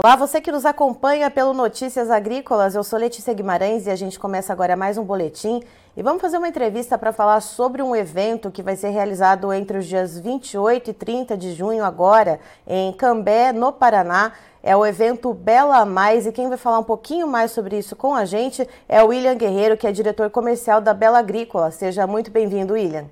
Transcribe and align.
Olá, 0.00 0.14
você 0.14 0.40
que 0.40 0.52
nos 0.52 0.64
acompanha 0.64 1.28
pelo 1.28 1.52
Notícias 1.52 2.08
Agrícolas, 2.08 2.76
eu 2.76 2.84
sou 2.84 2.96
Letícia 3.00 3.34
Guimarães 3.34 3.84
e 3.84 3.90
a 3.90 3.96
gente 3.96 4.16
começa 4.16 4.52
agora 4.52 4.76
mais 4.76 4.96
um 4.96 5.02
boletim 5.02 5.60
e 5.96 6.02
vamos 6.04 6.22
fazer 6.22 6.38
uma 6.38 6.46
entrevista 6.46 6.96
para 6.96 7.12
falar 7.12 7.40
sobre 7.40 7.82
um 7.82 7.96
evento 7.96 8.48
que 8.48 8.62
vai 8.62 8.76
ser 8.76 8.90
realizado 8.90 9.52
entre 9.52 9.76
os 9.76 9.86
dias 9.86 10.16
28 10.16 10.90
e 10.90 10.94
30 10.94 11.36
de 11.36 11.52
junho 11.52 11.82
agora 11.82 12.38
em 12.64 12.92
Cambé, 12.92 13.52
no 13.52 13.72
Paraná. 13.72 14.30
É 14.62 14.76
o 14.76 14.86
evento 14.86 15.34
Bela 15.34 15.84
Mais 15.84 16.26
e 16.26 16.32
quem 16.32 16.48
vai 16.48 16.56
falar 16.56 16.78
um 16.78 16.84
pouquinho 16.84 17.26
mais 17.26 17.50
sobre 17.50 17.76
isso 17.76 17.96
com 17.96 18.14
a 18.14 18.24
gente 18.24 18.64
é 18.88 19.02
o 19.02 19.08
William 19.08 19.34
Guerreiro, 19.34 19.76
que 19.76 19.84
é 19.84 19.90
diretor 19.90 20.30
comercial 20.30 20.80
da 20.80 20.94
Bela 20.94 21.18
Agrícola. 21.18 21.72
Seja 21.72 22.06
muito 22.06 22.30
bem-vindo, 22.30 22.74
William. 22.74 23.06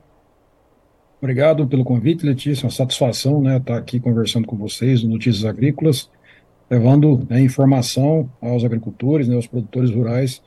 Obrigado 1.21 1.67
pelo 1.67 1.83
convite, 1.83 2.25
Letícia. 2.25 2.65
Uma 2.65 2.71
satisfação 2.71 3.43
né, 3.43 3.57
estar 3.57 3.77
aqui 3.77 3.99
conversando 3.99 4.47
com 4.47 4.57
vocês 4.57 5.03
no 5.03 5.11
Notícias 5.11 5.45
Agrícolas 5.45 6.09
levando 6.69 7.27
né, 7.29 7.41
informação 7.41 8.29
aos 8.41 8.65
agricultores, 8.65 9.29
né, 9.29 9.37
aos 9.37 9.47
produtores 9.47 9.91
rurais, 9.91 10.43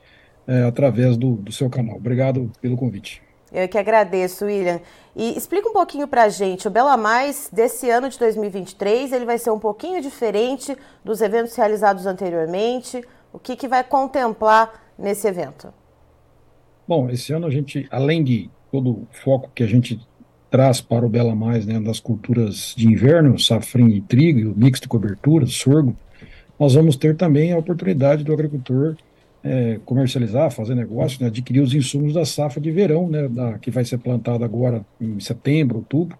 é, 0.47 0.63
através 0.63 1.17
do, 1.17 1.35
do 1.35 1.51
seu 1.51 1.69
canal. 1.69 1.97
Obrigado 1.97 2.51
pelo 2.61 2.75
convite. 2.75 3.21
Eu 3.51 3.67
que 3.67 3.77
agradeço, 3.77 4.45
William. 4.45 4.79
E 5.15 5.35
explica 5.35 5.67
um 5.67 5.73
pouquinho 5.73 6.07
para 6.07 6.23
a 6.23 6.29
gente, 6.29 6.67
o 6.67 6.71
Bela 6.71 6.95
Mais 6.95 7.49
desse 7.51 7.89
ano 7.89 8.09
de 8.09 8.17
2023, 8.19 9.11
ele 9.11 9.25
vai 9.25 9.37
ser 9.37 9.49
um 9.51 9.59
pouquinho 9.59 10.01
diferente 10.01 10.77
dos 11.03 11.21
eventos 11.21 11.55
realizados 11.55 12.05
anteriormente. 12.05 13.03
O 13.33 13.39
que, 13.39 13.55
que 13.55 13.67
vai 13.67 13.83
contemplar 13.83 14.91
nesse 14.97 15.27
evento? 15.27 15.73
Bom, 16.87 17.09
esse 17.09 17.33
ano 17.33 17.47
a 17.47 17.51
gente, 17.51 17.87
além 17.91 18.23
de 18.23 18.49
todo 18.71 18.91
o 18.91 19.07
foco 19.11 19.51
que 19.53 19.63
a 19.63 19.67
gente 19.67 19.99
traz 20.49 20.81
para 20.81 21.05
o 21.05 21.09
Bela 21.09 21.35
Mais, 21.35 21.65
né, 21.65 21.79
das 21.79 21.99
culturas 21.99 22.73
de 22.75 22.87
inverno, 22.87 23.37
safrinha 23.37 23.95
e 23.95 24.01
trigo, 24.01 24.51
o 24.51 24.57
mix 24.57 24.79
de 24.79 24.87
cobertura, 24.87 25.45
sorgo, 25.45 25.95
nós 26.59 26.73
vamos 26.73 26.95
ter 26.95 27.15
também 27.15 27.53
a 27.53 27.57
oportunidade 27.57 28.23
do 28.23 28.33
agricultor 28.33 28.95
é, 29.43 29.79
comercializar, 29.85 30.51
fazer 30.51 30.75
negócio, 30.75 31.21
né, 31.21 31.27
adquirir 31.27 31.61
os 31.61 31.73
insumos 31.73 32.13
da 32.13 32.25
safra 32.25 32.59
de 32.59 32.71
verão, 32.71 33.07
né, 33.07 33.27
da, 33.27 33.57
que 33.57 33.71
vai 33.71 33.85
ser 33.85 33.97
plantada 33.97 34.43
agora 34.43 34.85
em 34.99 35.19
setembro, 35.19 35.77
outubro, 35.77 36.17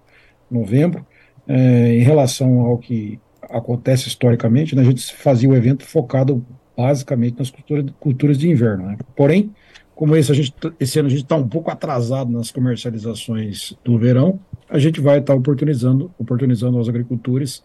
novembro. 0.49 1.05
É, 1.47 1.95
em 1.95 2.01
relação 2.01 2.61
ao 2.61 2.77
que 2.77 3.19
acontece 3.49 4.07
historicamente, 4.07 4.75
né, 4.75 4.81
a 4.81 4.85
gente 4.85 5.13
fazia 5.13 5.49
o 5.49 5.55
evento 5.55 5.83
focado 5.83 6.45
basicamente 6.77 7.37
nas 7.37 7.51
culturas, 7.99 8.37
de 8.37 8.49
inverno. 8.49 8.85
Né. 8.85 8.97
Porém, 9.15 9.53
como 9.93 10.15
esse, 10.15 10.31
a 10.31 10.35
gente, 10.35 10.53
esse 10.79 10.97
ano 10.97 11.07
a 11.07 11.11
gente 11.11 11.23
está 11.23 11.35
um 11.35 11.47
pouco 11.47 11.69
atrasado 11.69 12.31
nas 12.31 12.51
comercializações 12.51 13.73
do 13.83 13.97
verão, 13.97 14.39
a 14.69 14.79
gente 14.79 15.01
vai 15.01 15.19
estar 15.19 15.33
tá 15.33 15.37
oportunizando, 15.37 16.09
oportunizando 16.17 16.77
aos 16.77 16.87
agricultores 16.87 17.61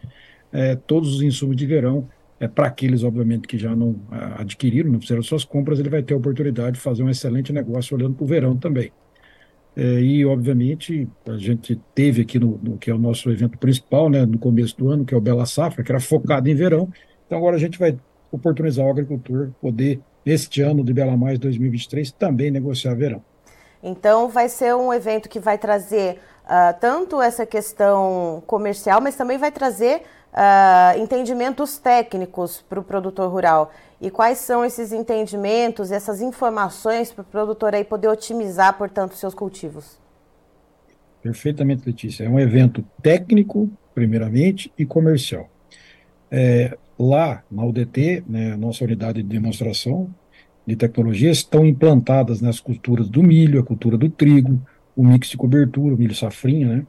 é, 0.52 0.74
todos 0.74 1.14
os 1.14 1.22
insumos 1.22 1.54
de 1.54 1.66
verão 1.66 2.08
é, 2.44 2.48
para 2.48 2.66
aqueles, 2.66 3.02
obviamente, 3.02 3.48
que 3.48 3.56
já 3.56 3.74
não 3.74 3.96
adquiriram, 4.38 4.90
não 4.90 5.00
fizeram 5.00 5.22
suas 5.22 5.44
compras, 5.44 5.78
ele 5.78 5.88
vai 5.88 6.02
ter 6.02 6.14
a 6.14 6.16
oportunidade 6.16 6.72
de 6.72 6.80
fazer 6.80 7.02
um 7.02 7.08
excelente 7.08 7.52
negócio 7.52 7.96
olhando 7.96 8.14
para 8.14 8.24
o 8.24 8.26
verão 8.26 8.56
também. 8.56 8.92
É, 9.76 9.82
e, 10.00 10.24
obviamente, 10.24 11.08
a 11.26 11.36
gente 11.36 11.80
teve 11.94 12.22
aqui 12.22 12.38
no, 12.38 12.58
no, 12.62 12.78
que 12.78 12.90
é 12.90 12.94
o 12.94 12.98
nosso 12.98 13.30
evento 13.30 13.58
principal, 13.58 14.08
né, 14.08 14.24
no 14.24 14.38
começo 14.38 14.76
do 14.76 14.90
ano, 14.90 15.04
que 15.04 15.14
é 15.14 15.16
o 15.16 15.20
Bela 15.20 15.46
Safra, 15.46 15.82
que 15.82 15.90
era 15.90 16.00
focado 16.00 16.48
em 16.48 16.54
verão. 16.54 16.88
Então, 17.26 17.38
agora 17.38 17.56
a 17.56 17.58
gente 17.58 17.78
vai 17.78 17.96
oportunizar 18.30 18.84
o 18.86 18.90
agricultor 18.90 19.50
poder, 19.60 20.00
neste 20.24 20.60
ano 20.60 20.84
de 20.84 20.92
Bela 20.92 21.16
Mais 21.16 21.38
2023, 21.38 22.12
também 22.12 22.50
negociar 22.50 22.94
verão. 22.94 23.22
Então, 23.82 24.28
vai 24.28 24.48
ser 24.48 24.74
um 24.74 24.92
evento 24.92 25.28
que 25.28 25.40
vai 25.40 25.58
trazer 25.58 26.18
uh, 26.44 26.78
tanto 26.80 27.20
essa 27.20 27.44
questão 27.44 28.42
comercial, 28.46 29.00
mas 29.00 29.16
também 29.16 29.38
vai 29.38 29.50
trazer 29.50 30.02
uh, 30.34 30.98
entendimentos 31.00 31.78
técnicos 31.78 32.62
para 32.68 32.80
o 32.80 32.84
produtor 32.84 33.30
rural. 33.30 33.72
E 34.00 34.10
quais 34.10 34.38
são 34.38 34.64
esses 34.64 34.92
entendimentos, 34.92 35.90
essas 35.90 36.20
informações 36.20 37.12
para 37.12 37.22
o 37.22 37.24
produtor 37.24 37.74
aí 37.74 37.84
poder 37.84 38.08
otimizar, 38.08 38.76
portanto, 38.76 39.14
seus 39.14 39.34
cultivos? 39.34 39.98
Perfeitamente, 41.22 41.86
Letícia. 41.86 42.24
É 42.24 42.28
um 42.28 42.38
evento 42.38 42.84
técnico, 43.00 43.70
primeiramente, 43.94 44.70
e 44.76 44.84
comercial. 44.84 45.48
É, 46.30 46.76
lá 46.98 47.42
na 47.50 47.64
UDT, 47.64 48.24
né, 48.28 48.56
nossa 48.56 48.84
unidade 48.84 49.22
de 49.22 49.28
demonstração 49.28 50.12
de 50.66 50.76
tecnologias, 50.76 51.38
estão 51.38 51.64
implantadas 51.64 52.40
nas 52.40 52.60
culturas 52.60 53.08
do 53.08 53.22
milho, 53.22 53.60
a 53.60 53.64
cultura 53.64 53.96
do 53.96 54.10
trigo, 54.10 54.60
o 54.96 55.04
mix 55.04 55.28
de 55.28 55.36
cobertura, 55.36 55.94
o 55.94 55.98
milho 55.98 56.14
safrinha, 56.14 56.68
né? 56.68 56.86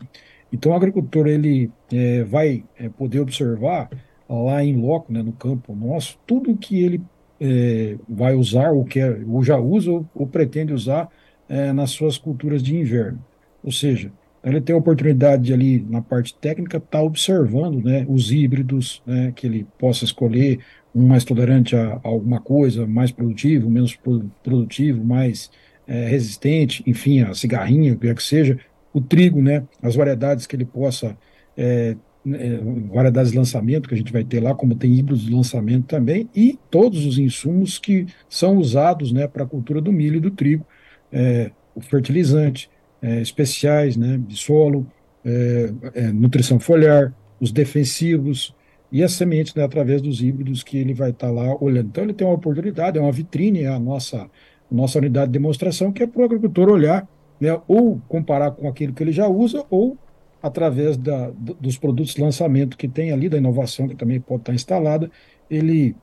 Então 0.52 0.72
o 0.72 0.76
agricultor 0.76 1.28
ele 1.28 1.72
é, 1.92 2.24
vai 2.24 2.64
é, 2.78 2.90
poder 2.90 3.20
observar 3.20 3.90
lá 4.28 4.64
em 4.64 4.76
loco, 4.76 5.12
né, 5.12 5.22
no 5.22 5.34
campo 5.34 5.76
nosso, 5.76 6.18
tudo 6.26 6.56
que 6.58 6.84
ele 6.84 7.02
é, 7.40 7.98
vai 8.08 8.34
usar 8.34 8.72
ou 8.72 8.84
quer, 8.86 9.24
ou 9.28 9.44
já 9.44 9.58
usa 9.58 9.92
ou, 9.92 10.10
ou 10.16 10.26
pretende 10.26 10.74
usar 10.74 11.10
é, 11.48 11.72
nas 11.72 11.92
suas 11.92 12.18
culturas 12.18 12.64
de 12.64 12.76
inverno. 12.76 13.24
Ou 13.64 13.72
seja, 13.72 14.12
ele 14.44 14.62
tem 14.62 14.76
a 14.76 14.80
oportunidade 14.80 15.44
de 15.44 15.54
ali 15.54 15.80
na 15.90 16.02
parte 16.02 16.34
técnica 16.36 16.78
estar 16.78 17.00
tá 17.00 17.04
observando 17.04 17.84
né, 17.84 18.06
os 18.08 18.32
híbridos, 18.32 19.02
né, 19.06 19.32
que 19.36 19.48
ele 19.48 19.66
possa 19.78 20.06
escolher 20.06 20.60
um 20.94 21.06
mais 21.06 21.24
tolerante 21.24 21.76
a, 21.76 21.96
a 21.96 22.08
alguma 22.08 22.40
coisa, 22.40 22.86
mais 22.88 23.12
produtivo, 23.12 23.70
menos 23.70 23.98
produtivo, 24.44 25.04
mais 25.04 25.52
é, 25.88 26.08
resistente, 26.08 26.84
enfim, 26.86 27.22
a 27.22 27.34
cigarrinha, 27.34 27.94
o 27.94 27.98
que 27.98 28.08
quer 28.08 28.16
que 28.16 28.24
seja, 28.24 28.60
o 28.96 29.02
trigo, 29.02 29.42
né, 29.42 29.62
as 29.82 29.94
variedades 29.94 30.48
que 30.48 30.56
ele 30.56 30.64
possa, 30.64 31.18
é, 31.58 31.98
é, 32.26 32.58
variedades 32.94 33.34
de 33.34 33.38
lançamento 33.38 33.90
que 33.90 33.94
a 33.94 33.98
gente 33.98 34.14
vai 34.14 34.24
ter 34.24 34.40
lá, 34.40 34.56
como 34.56 34.74
tem 34.74 34.96
híbridos 34.96 35.26
de 35.26 35.34
lançamento 35.34 35.86
também, 35.86 36.30
e 36.34 36.58
todos 36.72 37.06
os 37.06 37.18
insumos 37.18 37.78
que 37.78 38.08
são 38.30 38.56
usados 38.56 39.12
né, 39.12 39.28
para 39.28 39.44
a 39.44 39.46
cultura 39.46 39.82
do 39.82 39.92
milho 39.92 40.16
e 40.16 40.22
do 40.22 40.32
trigo, 40.32 40.66
é, 41.12 41.52
o 41.76 41.82
fertilizante, 41.82 42.70
é, 43.02 43.20
especiais 43.20 43.98
né, 43.98 44.18
de 44.18 44.38
solo, 44.38 44.88
é, 45.26 45.74
é, 45.94 46.02
nutrição 46.14 46.58
foliar, 46.58 47.14
os 47.38 47.52
defensivos, 47.52 48.56
e 48.90 49.04
as 49.04 49.12
sementes 49.12 49.54
né, 49.56 49.64
através 49.66 50.02
dos 50.02 50.22
híbridos 50.22 50.64
que 50.64 50.78
ele 50.78 50.94
vai 50.94 51.10
estar 51.10 51.28
tá 51.28 51.34
lá 51.34 51.54
olhando. 51.62 51.88
Então 51.90 52.06
ele 52.06 52.14
tem 52.14 52.26
uma 52.26 52.36
oportunidade, 52.36 52.98
é 52.98 53.02
uma 53.02 53.12
vitrine, 53.12 53.64
é 53.64 53.68
a 53.68 53.78
nossa, 53.78 54.30
nossa 54.72 55.00
unidade 55.00 55.28
de 55.28 55.34
demonstração, 55.34 55.92
que 55.92 56.02
é 56.02 56.08
para 56.08 56.22
o 56.22 56.24
agricultor 56.24 56.70
olhar 56.70 57.06
né, 57.40 57.59
ou 57.68 58.01
comparar 58.07 58.51
com 58.51 58.68
aquilo 58.68 58.94
que 58.94 59.03
ele 59.03 59.12
já 59.12 59.28
usa, 59.28 59.66
ou 59.69 59.97
através 60.41 60.96
da, 60.96 61.31
dos 61.59 61.78
produtos 61.78 62.13
de 62.13 62.22
lançamento 62.22 62.78
que 62.78 62.88
tem 62.88 63.12
ali, 63.12 63.28
da 63.28 63.38
inovação 63.38 63.88
que 63.88 63.96
também 63.96 64.19
pode 64.19 64.41
estar 64.41 64.53
instalada, 64.53 65.09
ele 65.50 65.96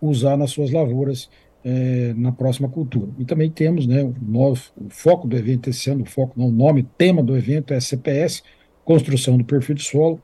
usar 0.00 0.36
nas 0.36 0.50
suas 0.50 0.70
lavouras 0.70 1.30
é, 1.64 2.12
na 2.16 2.32
próxima 2.32 2.68
cultura. 2.68 3.10
E 3.18 3.24
também 3.24 3.50
temos 3.50 3.86
né, 3.86 4.02
o, 4.02 4.14
novo, 4.20 4.62
o 4.76 4.90
foco 4.90 5.26
do 5.26 5.36
evento 5.36 5.70
esse 5.70 5.88
ano, 5.90 6.02
o 6.02 6.06
foco, 6.06 6.38
não, 6.38 6.48
o 6.48 6.52
nome, 6.52 6.82
tema 6.98 7.22
do 7.22 7.36
evento 7.36 7.72
é 7.72 7.80
CPS, 7.80 8.42
Construção 8.84 9.38
do 9.38 9.44
Perfil 9.44 9.76
de 9.76 9.82
Solo, 9.82 10.20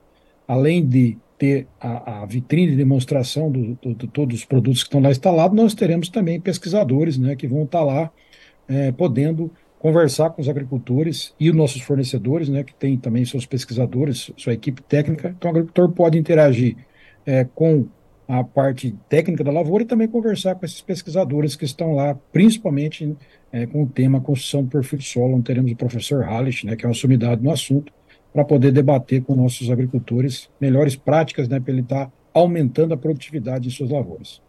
além 0.47 0.85
de 0.85 1.17
ter 1.39 1.69
a, 1.81 2.23
a 2.23 2.27
vitrine 2.27 2.73
de 2.73 2.77
demonstração 2.77 3.51
de 3.51 3.79
do, 3.81 3.95
do, 3.95 4.09
todos 4.09 4.41
os 4.41 4.45
produtos 4.45 4.83
que 4.83 4.89
estão 4.89 5.01
lá 5.01 5.11
instalados, 5.11 5.57
nós 5.57 5.75
teremos 5.75 6.09
também 6.09 6.41
pesquisadores 6.41 7.17
né, 7.17 7.37
que 7.37 7.47
vão 7.47 7.63
estar 7.63 7.85
lá 7.85 8.11
é, 8.67 8.91
podendo 8.91 9.51
conversar 9.79 10.31
com 10.31 10.43
os 10.43 10.49
agricultores 10.49 11.35
e 11.39 11.49
os 11.49 11.57
nossos 11.57 11.83
fornecedores, 11.83 12.49
né, 12.49 12.65
que 12.65 12.75
tem 12.75 12.97
também 12.97 13.25
seus 13.25 13.47
pesquisadores, 13.47 14.33
sua 14.37 14.53
equipe 14.53 14.83
técnica. 14.83 15.35
Então, 15.37 15.51
o 15.51 15.55
agricultor 15.55 15.91
pode 15.93 16.19
interagir 16.19 16.77
é, 17.25 17.45
com 17.45 17.87
a 18.27 18.45
parte 18.45 18.95
técnica 19.09 19.43
da 19.43 19.51
lavoura 19.51 19.85
e 19.85 19.87
também 19.87 20.07
conversar 20.07 20.55
com 20.55 20.67
esses 20.67 20.83
pesquisadores 20.83 21.57
que 21.57 21.65
estão 21.65 21.95
lá, 21.95 22.15
principalmente 22.33 23.17
é, 23.51 23.67
com 23.67 23.85
o 23.85 23.87
tema 23.87 24.21
construção 24.21 24.63
do 24.63 24.69
perfil 24.69 24.99
de 24.99 25.05
solo, 25.07 25.35
onde 25.35 25.45
teremos 25.45 25.73
o 25.73 25.77
professor 25.77 26.25
Hallish, 26.25 26.67
né, 26.67 26.77
que 26.77 26.85
é 26.85 26.89
uma 26.89 26.95
sumidade 26.95 27.43
no 27.43 27.51
assunto, 27.51 27.93
para 28.33 28.45
poder 28.45 28.73
debater 28.73 29.23
com 29.23 29.35
nossos 29.35 29.71
agricultores 29.71 30.51
melhores 30.61 30.95
práticas 30.95 31.49
né, 31.49 31.59
para 31.59 31.73
ele 31.73 31.83
estar 31.83 32.07
tá 32.07 32.13
aumentando 32.35 32.93
a 32.93 32.97
produtividade 32.97 33.69
em 33.69 33.71
suas 33.71 33.91
lavouras. 33.91 34.43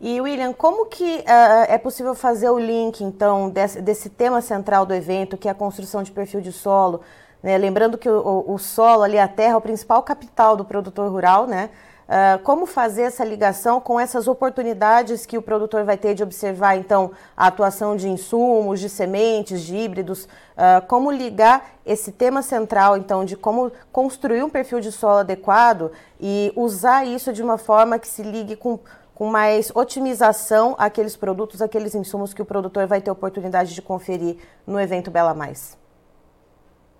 E, 0.00 0.18
William, 0.18 0.54
como 0.54 0.86
que 0.86 1.18
uh, 1.18 1.66
é 1.68 1.76
possível 1.76 2.14
fazer 2.14 2.48
o 2.48 2.58
link, 2.58 3.04
então, 3.04 3.50
desse, 3.50 3.82
desse, 3.82 4.08
tema 4.08 4.40
central 4.40 4.86
do 4.86 4.94
evento, 4.94 5.36
que 5.36 5.46
é 5.46 5.50
a 5.50 5.54
construção 5.54 6.02
de 6.02 6.10
perfil 6.10 6.40
de 6.40 6.52
solo, 6.52 7.02
né? 7.42 7.58
lembrando 7.58 7.98
que 7.98 8.08
o, 8.08 8.44
o, 8.48 8.58
solo 8.58 9.02
ali, 9.02 9.18
a 9.18 9.28
terra, 9.28 9.52
é 9.52 9.56
o 9.56 9.60
principal 9.60 10.02
capital 10.02 10.56
do 10.56 10.64
produtor 10.64 11.10
rural, 11.12 11.46
né? 11.46 11.68
Uh, 12.08 12.42
como 12.42 12.66
fazer 12.66 13.02
essa 13.02 13.24
ligação 13.24 13.80
com 13.80 14.00
essas 14.00 14.26
oportunidades 14.26 15.24
que 15.24 15.38
o 15.38 15.42
produtor 15.42 15.84
vai 15.84 15.96
ter 15.96 16.12
de 16.12 16.24
observar, 16.24 16.76
então, 16.76 17.12
a 17.36 17.46
atuação 17.46 17.94
de 17.94 18.08
insumos, 18.08 18.80
de 18.80 18.88
sementes, 18.88 19.60
de 19.60 19.76
híbridos, 19.76 20.24
uh, 20.24 20.84
como 20.88 21.12
ligar 21.12 21.72
esse 21.86 22.10
tema 22.10 22.42
central, 22.42 22.96
então, 22.96 23.24
de 23.24 23.36
como 23.36 23.70
construir 23.92 24.42
um 24.42 24.50
perfil 24.50 24.80
de 24.80 24.90
solo 24.90 25.18
adequado 25.18 25.92
e 26.18 26.52
usar 26.56 27.04
isso 27.04 27.32
de 27.32 27.42
uma 27.42 27.58
forma 27.58 27.98
que 27.98 28.08
se 28.08 28.24
ligue 28.24 28.56
com 28.56 28.80
com 29.20 29.30
mais 29.30 29.70
otimização 29.74 30.74
aqueles 30.78 31.14
produtos, 31.14 31.60
aqueles 31.60 31.94
insumos 31.94 32.32
que 32.32 32.40
o 32.40 32.44
produtor 32.46 32.86
vai 32.86 33.02
ter 33.02 33.10
oportunidade 33.10 33.74
de 33.74 33.82
conferir 33.82 34.36
no 34.66 34.80
evento 34.80 35.10
Bela 35.10 35.34
Mais? 35.34 35.78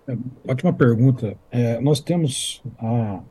É, 0.07 0.15
ótima 0.47 0.71
pergunta. 0.71 1.35
É, 1.49 1.81
nós 1.81 1.99
temos 1.99 2.61
a 2.77 3.21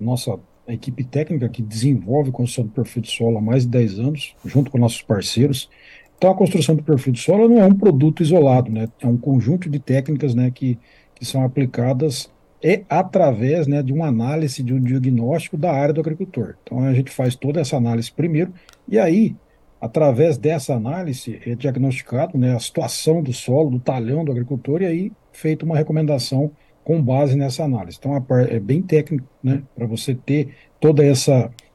nossa 0.00 0.40
equipe 0.66 1.04
técnica 1.04 1.48
que 1.48 1.62
desenvolve 1.62 2.30
a 2.30 2.32
construção 2.32 2.64
do 2.64 2.72
perfil 2.72 3.00
de 3.00 3.12
solo 3.12 3.38
há 3.38 3.40
mais 3.40 3.62
de 3.62 3.68
10 3.68 4.00
anos, 4.00 4.34
junto 4.44 4.72
com 4.72 4.78
nossos 4.78 5.02
parceiros. 5.02 5.70
Então, 6.18 6.28
a 6.28 6.34
construção 6.34 6.74
do 6.74 6.82
perfil 6.82 7.12
de 7.12 7.20
solo 7.20 7.48
não 7.48 7.60
é 7.60 7.64
um 7.64 7.78
produto 7.78 8.24
isolado, 8.24 8.72
né? 8.72 8.88
É 9.00 9.06
um 9.06 9.16
conjunto 9.16 9.70
de 9.70 9.78
técnicas, 9.78 10.34
né, 10.34 10.50
que, 10.50 10.76
que 11.14 11.24
são 11.24 11.44
aplicadas 11.44 12.28
é 12.66 12.82
através 12.88 13.68
né, 13.68 13.80
de 13.80 13.92
uma 13.92 14.08
análise, 14.08 14.60
de 14.60 14.74
um 14.74 14.80
diagnóstico 14.80 15.56
da 15.56 15.72
área 15.72 15.94
do 15.94 16.00
agricultor. 16.00 16.56
Então, 16.64 16.80
a 16.80 16.92
gente 16.92 17.12
faz 17.12 17.36
toda 17.36 17.60
essa 17.60 17.76
análise 17.76 18.10
primeiro, 18.10 18.52
e 18.88 18.98
aí, 18.98 19.36
através 19.80 20.36
dessa 20.36 20.74
análise, 20.74 21.40
é 21.46 21.54
diagnosticado 21.54 22.36
né, 22.36 22.56
a 22.56 22.58
situação 22.58 23.22
do 23.22 23.32
solo, 23.32 23.70
do 23.70 23.78
talhão 23.78 24.24
do 24.24 24.32
agricultor, 24.32 24.82
e 24.82 24.86
aí 24.86 25.12
feita 25.30 25.64
uma 25.64 25.76
recomendação 25.76 26.50
com 26.82 27.00
base 27.00 27.36
nessa 27.36 27.62
análise. 27.62 27.98
Então, 28.00 28.16
é 28.50 28.58
bem 28.58 28.82
técnico 28.82 29.28
né, 29.40 29.62
para 29.72 29.86
você 29.86 30.12
ter 30.12 30.48
todo 30.80 31.00
esse 31.04 31.30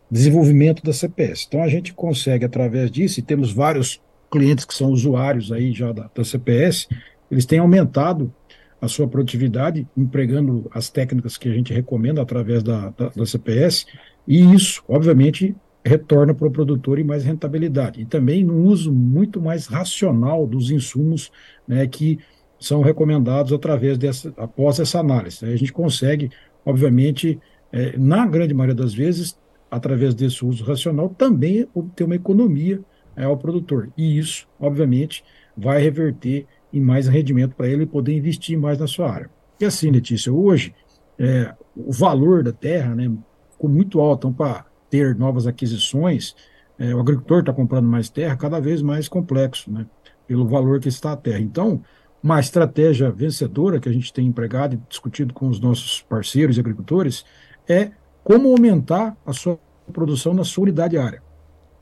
desenvolvimento 0.09 0.83
da 0.83 0.91
CPS. 0.91 1.45
Então, 1.47 1.63
a 1.63 1.69
gente 1.69 1.93
consegue, 1.93 2.43
através 2.43 2.91
disso, 2.91 3.17
e 3.17 3.23
temos 3.23 3.53
vários 3.53 4.01
clientes 4.29 4.65
que 4.65 4.73
são 4.73 4.89
usuários 4.89 5.53
aí 5.53 5.71
já 5.71 5.93
da, 5.93 6.09
da 6.13 6.23
CPS, 6.25 6.89
eles 7.31 7.45
têm 7.45 7.59
aumentado 7.59 8.33
a 8.81 8.87
sua 8.87 9.07
produtividade, 9.07 9.87
empregando 9.95 10.69
as 10.73 10.89
técnicas 10.89 11.37
que 11.37 11.47
a 11.47 11.53
gente 11.53 11.71
recomenda 11.71 12.21
através 12.21 12.63
da, 12.63 12.89
da, 12.89 13.09
da 13.09 13.25
CPS, 13.25 13.85
e 14.27 14.53
isso, 14.53 14.83
obviamente, 14.87 15.55
retorna 15.85 16.33
para 16.33 16.47
o 16.47 16.51
produtor 16.51 16.99
em 16.99 17.03
mais 17.03 17.23
rentabilidade. 17.23 18.01
E 18.01 18.05
também 18.05 18.43
no 18.43 18.63
uso 18.63 18.91
muito 18.91 19.39
mais 19.39 19.67
racional 19.67 20.47
dos 20.47 20.71
insumos 20.71 21.31
né, 21.67 21.85
que 21.87 22.19
são 22.59 22.81
recomendados 22.81 23.53
através 23.53 23.97
dessa, 23.97 24.33
após 24.37 24.79
essa 24.79 24.99
análise. 24.99 25.43
A 25.45 25.55
gente 25.55 25.73
consegue, 25.73 26.29
obviamente, 26.65 27.39
é, 27.71 27.97
na 27.97 28.25
grande 28.25 28.53
maioria 28.53 28.75
das 28.75 28.93
vezes, 28.93 29.37
através 29.69 30.13
desse 30.13 30.45
uso 30.45 30.63
racional, 30.63 31.09
também 31.09 31.67
obter 31.73 32.03
uma 32.03 32.15
economia 32.15 32.79
é, 33.15 33.23
ao 33.23 33.37
produtor. 33.37 33.89
E 33.97 34.17
isso, 34.17 34.47
obviamente, 34.59 35.23
vai 35.57 35.81
reverter 35.81 36.45
em 36.73 36.81
mais 36.81 37.07
rendimento 37.07 37.55
para 37.55 37.67
ele 37.67 37.85
poder 37.85 38.15
investir 38.15 38.57
mais 38.57 38.77
na 38.77 38.87
sua 38.87 39.11
área. 39.11 39.29
E 39.59 39.65
assim, 39.65 39.91
Letícia, 39.91 40.31
hoje 40.31 40.73
é, 41.19 41.53
o 41.75 41.91
valor 41.91 42.43
da 42.43 42.51
terra 42.51 42.95
né, 42.95 43.11
ficou 43.51 43.69
muito 43.69 43.99
alto, 43.99 44.27
então 44.27 44.33
para 44.33 44.65
ter 44.89 45.15
novas 45.15 45.45
aquisições, 45.45 46.35
é, 46.79 46.95
o 46.95 46.99
agricultor 46.99 47.41
está 47.41 47.53
comprando 47.53 47.87
mais 47.87 48.09
terra, 48.09 48.35
cada 48.35 48.59
vez 48.59 48.81
mais 48.81 49.07
complexo, 49.07 49.71
né, 49.71 49.85
pelo 50.27 50.47
valor 50.47 50.79
que 50.79 50.89
está 50.89 51.11
a 51.11 51.17
terra. 51.17 51.39
Então, 51.39 51.81
uma 52.23 52.39
estratégia 52.39 53.11
vencedora 53.11 53.79
que 53.79 53.89
a 53.89 53.93
gente 53.93 54.11
tem 54.11 54.27
empregado 54.27 54.75
e 54.75 54.79
discutido 54.89 55.33
com 55.33 55.47
os 55.47 55.59
nossos 55.59 56.01
parceiros 56.01 56.57
e 56.57 56.59
agricultores 56.59 57.25
é 57.67 57.91
como 58.23 58.49
aumentar 58.49 59.17
a 59.25 59.33
sua 59.33 59.59
produção 59.91 60.33
na 60.33 60.43
sua 60.43 60.63
unidade 60.63 60.97
área, 60.97 61.21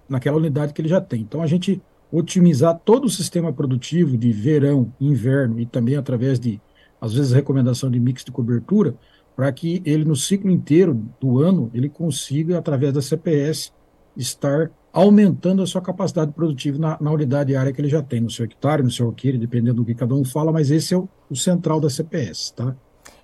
naquela 0.07 0.37
unidade 0.37 0.73
que 0.73 0.81
ele 0.81 0.89
já 0.89 1.01
tem. 1.01 1.21
Então, 1.21 1.41
a 1.41 1.47
gente 1.47 1.81
otimizar 2.11 2.79
todo 2.79 3.05
o 3.05 3.09
sistema 3.09 3.53
produtivo 3.53 4.17
de 4.17 4.31
verão, 4.31 4.93
inverno 4.99 5.59
e 5.59 5.65
também 5.65 5.95
através 5.95 6.39
de, 6.39 6.59
às 6.99 7.13
vezes, 7.13 7.31
recomendação 7.31 7.89
de 7.89 7.99
mix 7.99 8.23
de 8.23 8.31
cobertura, 8.31 8.95
para 9.35 9.51
que 9.51 9.81
ele, 9.85 10.03
no 10.03 10.15
ciclo 10.15 10.51
inteiro 10.51 11.01
do 11.19 11.39
ano, 11.39 11.69
ele 11.73 11.87
consiga, 11.87 12.57
através 12.57 12.93
da 12.93 13.01
CPS, 13.01 13.71
estar 14.17 14.71
aumentando 14.91 15.61
a 15.61 15.67
sua 15.67 15.81
capacidade 15.81 16.31
produtiva 16.31 16.77
na, 16.77 16.97
na, 16.99 17.11
unidade 17.11 17.55
área 17.55 17.71
que 17.71 17.79
ele 17.79 17.87
já 17.87 18.01
tem, 18.01 18.19
no 18.19 18.29
seu 18.29 18.45
hectare, 18.45 18.83
no 18.83 18.91
seu 18.91 19.05
alqueire, 19.05 19.37
dependendo 19.37 19.75
do 19.75 19.85
que 19.85 19.93
cada 19.93 20.15
um 20.15 20.25
fala, 20.25 20.51
mas 20.51 20.71
esse 20.71 20.93
é 20.93 20.97
o, 20.97 21.07
o 21.29 21.35
central 21.35 21.79
da 21.79 21.89
CPS, 21.89 22.51
tá? 22.55 22.75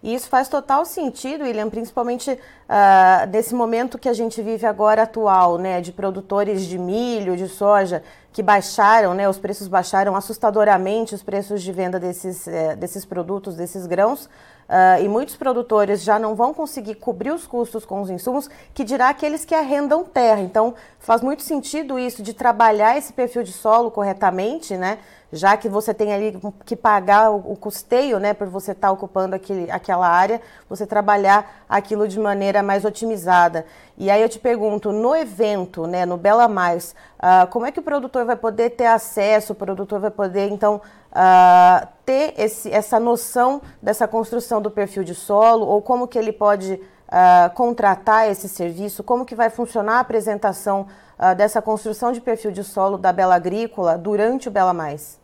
E 0.03 0.13
isso 0.13 0.29
faz 0.29 0.47
total 0.47 0.85
sentido, 0.85 1.43
William, 1.43 1.69
principalmente 1.69 2.31
uh, 2.31 3.29
nesse 3.31 3.55
momento 3.55 3.97
que 3.97 4.09
a 4.09 4.13
gente 4.13 4.41
vive 4.41 4.65
agora 4.65 5.03
atual, 5.03 5.57
né, 5.57 5.81
de 5.81 5.91
produtores 5.91 6.63
de 6.63 6.77
milho, 6.77 7.35
de 7.35 7.47
soja, 7.47 8.03
que 8.35 8.43
baixaram, 8.43 9.13
né, 9.13 9.29
os 9.29 9.37
preços 9.37 9.67
baixaram 9.67 10.15
assustadoramente 10.15 11.15
os 11.15 11.23
preços 11.23 11.63
de 11.63 11.71
venda 11.71 11.97
desses, 11.97 12.45
eh, 12.45 12.75
desses 12.75 13.05
produtos, 13.05 13.55
desses 13.55 13.87
grãos, 13.87 14.25
uh, 14.25 15.01
e 15.01 15.07
muitos 15.07 15.37
produtores 15.37 16.03
já 16.03 16.19
não 16.19 16.35
vão 16.35 16.53
conseguir 16.53 16.95
cobrir 16.95 17.31
os 17.31 17.47
custos 17.47 17.85
com 17.85 18.01
os 18.01 18.09
insumos, 18.09 18.49
que 18.73 18.83
dirá 18.83 19.07
aqueles 19.07 19.45
que 19.45 19.55
arrendam 19.55 20.03
terra. 20.03 20.41
Então, 20.41 20.73
faz 20.99 21.21
muito 21.21 21.43
sentido 21.43 21.97
isso 21.97 22.21
de 22.21 22.33
trabalhar 22.33 22.97
esse 22.97 23.13
perfil 23.13 23.41
de 23.41 23.53
solo 23.53 23.89
corretamente, 23.89 24.75
né, 24.75 24.97
já 25.35 25.57
que 25.57 25.69
você 25.69 25.93
tem 25.93 26.13
ali 26.13 26.39
que 26.65 26.75
pagar 26.75 27.31
o, 27.31 27.55
custeio, 27.55 28.19
né, 28.19 28.33
por 28.33 28.47
você 28.47 28.71
estar 28.71 28.87
tá 28.87 28.91
ocupando 28.91 29.35
aquele, 29.35 29.69
aquela 29.69 30.07
área, 30.07 30.41
você 30.69 30.87
trabalhar 30.87 31.63
aquilo 31.67 32.07
de 32.07 32.19
maneira 32.19 32.63
mais 32.63 32.85
otimizada. 32.85 33.65
E 33.97 34.09
aí 34.09 34.21
eu 34.21 34.29
te 34.29 34.39
pergunto, 34.39 34.91
no 34.91 35.15
evento, 35.15 35.87
né, 35.87 36.05
no 36.05 36.17
Bela 36.17 36.47
Mais, 36.47 36.95
uh, 37.19 37.47
como 37.49 37.65
é 37.65 37.71
que 37.71 37.79
o 37.79 37.83
produtor 37.83 38.25
vai 38.25 38.35
poder 38.35 38.71
ter 38.71 38.87
acesso, 38.87 39.53
o 39.53 39.55
produtor 39.55 39.99
vai 39.99 40.11
poder, 40.11 40.49
então, 40.49 40.81
uh, 41.11 41.87
ter 42.05 42.33
esse, 42.37 42.71
essa 42.71 42.99
noção 42.99 43.61
dessa 43.81 44.07
construção 44.07 44.61
do 44.61 44.71
perfil 44.71 45.03
de 45.03 45.15
solo, 45.15 45.65
ou 45.65 45.81
como 45.81 46.07
que 46.07 46.17
ele 46.17 46.31
pode 46.31 46.73
uh, 46.73 47.53
contratar 47.53 48.29
esse 48.29 48.49
serviço, 48.49 49.03
como 49.03 49.25
que 49.25 49.35
vai 49.35 49.49
funcionar 49.49 49.97
a 49.97 49.99
apresentação 49.99 50.87
uh, 51.19 51.35
dessa 51.35 51.61
construção 51.61 52.11
de 52.11 52.21
perfil 52.21 52.51
de 52.51 52.63
solo 52.63 52.97
da 52.97 53.11
Bela 53.11 53.35
Agrícola 53.35 53.97
durante 53.97 54.47
o 54.47 54.51
Bela 54.51 54.73
Mais? 54.73 55.19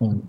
Bom, 0.00 0.20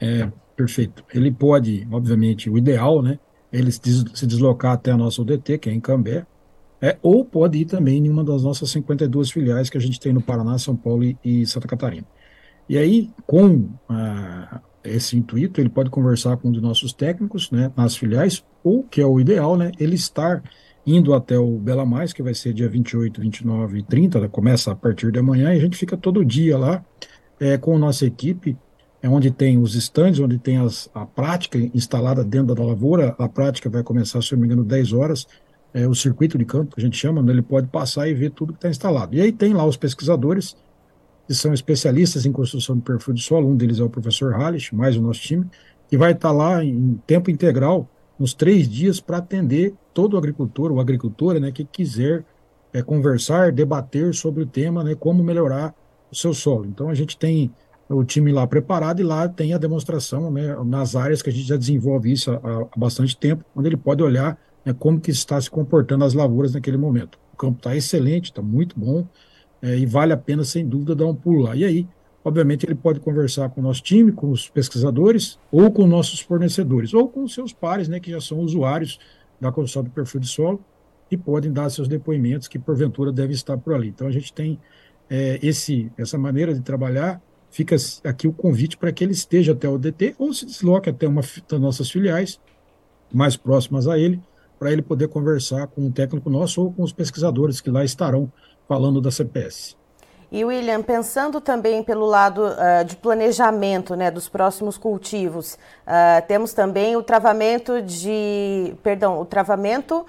é 0.00 0.30
perfeito. 0.56 1.04
Ele 1.12 1.30
pode, 1.30 1.86
obviamente, 1.90 2.48
o 2.48 2.58
ideal, 2.58 3.02
né? 3.02 3.18
Ele 3.52 3.70
se 3.70 4.26
deslocar 4.26 4.72
até 4.72 4.90
a 4.90 4.96
nossa 4.96 5.22
UDT, 5.22 5.58
que 5.58 5.70
é 5.70 5.72
em 5.72 5.80
Cambé, 5.80 6.26
é, 6.80 6.98
ou 7.02 7.24
pode 7.24 7.58
ir 7.58 7.64
também 7.64 8.04
em 8.04 8.10
uma 8.10 8.24
das 8.24 8.42
nossas 8.42 8.70
52 8.70 9.30
filiais 9.30 9.70
que 9.70 9.78
a 9.78 9.80
gente 9.80 9.98
tem 9.98 10.12
no 10.12 10.20
Paraná, 10.20 10.58
São 10.58 10.76
Paulo 10.76 11.04
e, 11.04 11.16
e 11.24 11.46
Santa 11.46 11.68
Catarina. 11.68 12.06
E 12.68 12.76
aí, 12.76 13.10
com 13.26 13.70
ah, 13.88 14.60
esse 14.82 15.16
intuito, 15.16 15.60
ele 15.60 15.68
pode 15.68 15.90
conversar 15.90 16.36
com 16.36 16.48
um 16.48 16.52
de 16.52 16.60
nossos 16.60 16.92
técnicos 16.92 17.50
né, 17.50 17.72
nas 17.76 17.96
filiais, 17.96 18.44
ou, 18.62 18.82
que 18.82 19.00
é 19.00 19.06
o 19.06 19.18
ideal, 19.20 19.56
né, 19.56 19.72
ele 19.78 19.94
estar 19.94 20.42
indo 20.86 21.14
até 21.14 21.38
o 21.38 21.58
Bela 21.58 21.86
Mais, 21.86 22.12
que 22.12 22.22
vai 22.22 22.34
ser 22.34 22.52
dia 22.52 22.68
28, 22.68 23.20
29 23.20 23.78
e 23.78 23.82
30, 23.82 24.20
né, 24.20 24.28
começa 24.28 24.72
a 24.72 24.76
partir 24.76 25.10
de 25.10 25.18
amanhã, 25.18 25.54
e 25.54 25.58
a 25.58 25.60
gente 25.60 25.76
fica 25.76 25.96
todo 25.96 26.24
dia 26.24 26.58
lá 26.58 26.84
é, 27.40 27.56
com 27.56 27.74
a 27.76 27.78
nossa 27.78 28.04
equipe, 28.04 28.56
é 29.04 29.08
onde 29.08 29.30
tem 29.30 29.58
os 29.58 29.74
estandes, 29.74 30.18
onde 30.18 30.38
tem 30.38 30.56
as, 30.56 30.88
a 30.94 31.04
prática 31.04 31.58
instalada 31.74 32.24
dentro 32.24 32.54
da 32.54 32.64
lavoura, 32.64 33.14
a 33.18 33.28
prática 33.28 33.68
vai 33.68 33.82
começar, 33.82 34.22
se 34.22 34.32
não 34.32 34.40
me 34.40 34.46
engano, 34.46 34.64
10 34.64 34.94
horas, 34.94 35.26
é, 35.74 35.86
o 35.86 35.94
circuito 35.94 36.38
de 36.38 36.44
campo, 36.46 36.74
que 36.74 36.80
a 36.80 36.84
gente 36.84 36.96
chama, 36.96 37.22
né, 37.22 37.30
ele 37.30 37.42
pode 37.42 37.66
passar 37.66 38.08
e 38.08 38.14
ver 38.14 38.30
tudo 38.30 38.54
que 38.54 38.56
está 38.56 38.70
instalado. 38.70 39.14
E 39.14 39.20
aí 39.20 39.30
tem 39.30 39.52
lá 39.52 39.62
os 39.66 39.76
pesquisadores, 39.76 40.56
que 41.26 41.34
são 41.34 41.52
especialistas 41.52 42.24
em 42.24 42.32
construção 42.32 42.76
de 42.76 42.80
perfil 42.80 43.12
de 43.12 43.22
solo, 43.22 43.46
um 43.46 43.54
deles 43.54 43.78
é 43.78 43.84
o 43.84 43.90
professor 43.90 44.32
Hallish, 44.32 44.74
mais 44.74 44.96
o 44.96 45.02
nosso 45.02 45.20
time, 45.20 45.44
que 45.86 45.98
vai 45.98 46.12
estar 46.12 46.32
lá 46.32 46.64
em 46.64 46.98
tempo 47.06 47.30
integral, 47.30 47.86
nos 48.18 48.32
três 48.32 48.66
dias, 48.66 49.00
para 49.00 49.18
atender 49.18 49.74
todo 49.92 50.14
o 50.14 50.16
agricultor 50.16 50.72
ou 50.72 50.80
agricultora 50.80 51.38
né, 51.38 51.52
que 51.52 51.66
quiser 51.66 52.24
é, 52.72 52.80
conversar, 52.80 53.52
debater 53.52 54.14
sobre 54.14 54.44
o 54.44 54.46
tema, 54.46 54.82
né, 54.82 54.94
como 54.94 55.22
melhorar 55.22 55.74
o 56.10 56.16
seu 56.16 56.32
solo. 56.32 56.64
Então 56.64 56.88
a 56.88 56.94
gente 56.94 57.18
tem 57.18 57.52
o 57.88 58.04
time 58.04 58.32
lá 58.32 58.46
preparado 58.46 59.00
e 59.00 59.02
lá 59.02 59.28
tem 59.28 59.52
a 59.52 59.58
demonstração 59.58 60.30
né, 60.30 60.56
nas 60.64 60.96
áreas 60.96 61.20
que 61.20 61.30
a 61.30 61.32
gente 61.32 61.46
já 61.46 61.56
desenvolve 61.56 62.10
isso 62.10 62.30
há, 62.30 62.36
há 62.36 62.78
bastante 62.78 63.16
tempo, 63.16 63.44
onde 63.54 63.68
ele 63.68 63.76
pode 63.76 64.02
olhar 64.02 64.38
né, 64.64 64.74
como 64.78 65.00
que 65.00 65.10
está 65.10 65.40
se 65.40 65.50
comportando 65.50 66.04
as 66.04 66.14
lavouras 66.14 66.54
naquele 66.54 66.76
momento. 66.76 67.18
O 67.32 67.36
campo 67.36 67.58
está 67.58 67.76
excelente, 67.76 68.26
está 68.26 68.40
muito 68.40 68.78
bom, 68.78 69.06
é, 69.60 69.76
e 69.76 69.86
vale 69.86 70.12
a 70.12 70.16
pena, 70.16 70.44
sem 70.44 70.66
dúvida, 70.66 70.94
dar 70.94 71.06
um 71.06 71.14
pulo 71.14 71.42
lá. 71.42 71.56
E 71.56 71.64
aí, 71.64 71.88
obviamente, 72.24 72.64
ele 72.64 72.74
pode 72.74 73.00
conversar 73.00 73.50
com 73.50 73.60
o 73.60 73.64
nosso 73.64 73.82
time, 73.82 74.12
com 74.12 74.30
os 74.30 74.48
pesquisadores, 74.48 75.38
ou 75.50 75.70
com 75.70 75.86
nossos 75.86 76.20
fornecedores, 76.20 76.94
ou 76.94 77.08
com 77.08 77.26
seus 77.28 77.52
pares, 77.52 77.88
né, 77.88 78.00
que 78.00 78.10
já 78.10 78.20
são 78.20 78.38
usuários 78.38 78.98
da 79.40 79.50
construção 79.50 79.82
do 79.82 79.90
perfil 79.90 80.20
de 80.20 80.28
solo, 80.28 80.60
e 81.10 81.16
podem 81.16 81.52
dar 81.52 81.68
seus 81.70 81.88
depoimentos, 81.88 82.48
que 82.48 82.58
porventura 82.58 83.12
devem 83.12 83.34
estar 83.34 83.58
por 83.58 83.74
ali. 83.74 83.88
Então, 83.88 84.06
a 84.06 84.10
gente 84.10 84.32
tem 84.32 84.58
é, 85.08 85.38
esse, 85.42 85.90
essa 85.98 86.16
maneira 86.16 86.54
de 86.54 86.60
trabalhar. 86.60 87.20
Fica 87.54 87.76
aqui 88.02 88.26
o 88.26 88.32
convite 88.32 88.76
para 88.76 88.90
que 88.90 89.04
ele 89.04 89.12
esteja 89.12 89.52
até 89.52 89.68
o 89.68 89.78
DT 89.78 90.16
ou 90.18 90.34
se 90.34 90.44
desloque 90.44 90.90
até 90.90 91.06
uma 91.06 91.22
das 91.48 91.60
nossas 91.60 91.88
filiais 91.88 92.40
mais 93.12 93.36
próximas 93.36 93.86
a 93.86 93.96
ele, 93.96 94.20
para 94.58 94.72
ele 94.72 94.82
poder 94.82 95.06
conversar 95.06 95.68
com 95.68 95.82
um 95.82 95.92
técnico 95.92 96.28
nosso 96.28 96.60
ou 96.60 96.72
com 96.72 96.82
os 96.82 96.92
pesquisadores 96.92 97.60
que 97.60 97.70
lá 97.70 97.84
estarão 97.84 98.28
falando 98.66 99.00
da 99.00 99.08
CPS. 99.08 99.76
E 100.32 100.44
William, 100.44 100.82
pensando 100.82 101.40
também 101.40 101.80
pelo 101.84 102.06
lado 102.06 102.42
uh, 102.42 102.84
de 102.84 102.96
planejamento 102.96 103.94
né, 103.94 104.10
dos 104.10 104.28
próximos 104.28 104.76
cultivos, 104.76 105.54
uh, 105.54 106.26
temos 106.26 106.52
também 106.52 106.96
o 106.96 107.04
travamento 107.04 107.80
de. 107.80 108.74
Perdão, 108.82 109.20
o 109.20 109.24
travamento. 109.24 110.04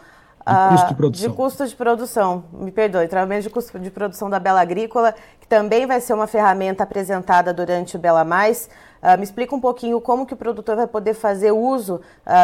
De 0.45 0.69
custo 0.69 0.87
de 0.89 0.95
produção. 0.95 1.29
De 1.29 1.35
custo 1.35 1.67
de 1.67 1.75
produção, 1.75 2.43
me 2.53 2.71
perdoe, 2.71 3.07
travamento 3.07 3.43
de 3.43 3.49
custo 3.49 3.79
de 3.79 3.89
produção 3.89 4.29
da 4.29 4.39
Bela 4.39 4.61
Agrícola, 4.61 5.15
que 5.39 5.47
também 5.47 5.87
vai 5.87 5.99
ser 5.99 6.13
uma 6.13 6.27
ferramenta 6.27 6.83
apresentada 6.83 7.53
durante 7.53 7.95
o 7.95 7.99
Bela 7.99 8.23
Mais. 8.23 8.69
Uh, 9.01 9.17
me 9.17 9.23
explica 9.23 9.55
um 9.55 9.59
pouquinho 9.59 9.99
como 9.99 10.25
que 10.25 10.33
o 10.33 10.37
produtor 10.37 10.75
vai 10.75 10.87
poder 10.87 11.15
fazer 11.15 11.51
uso 11.51 11.99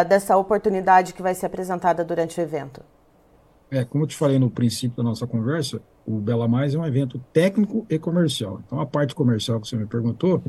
dessa 0.08 0.36
oportunidade 0.36 1.14
que 1.14 1.22
vai 1.22 1.36
ser 1.36 1.46
apresentada 1.46 2.04
durante 2.04 2.40
o 2.40 2.42
evento. 2.42 2.82
É, 3.72 3.86
como 3.86 4.04
eu 4.04 4.08
te 4.08 4.18
falei 4.18 4.38
no 4.38 4.50
princípio 4.50 4.98
da 4.98 5.04
nossa 5.04 5.26
conversa, 5.26 5.82
o 6.06 6.20
Bela 6.20 6.48
Mais 6.48 6.76
é 6.76 6.78
um 6.78 6.86
evento 6.86 7.20
técnico 7.32 7.86
e 7.90 7.98
comercial. 7.98 8.60
Então, 8.66 8.82
a 8.82 8.86
parte 8.86 9.16
comercial 9.16 9.62
que 9.62 9.68
você 9.68 9.78
me 9.78 9.86
perguntou, 9.86 10.44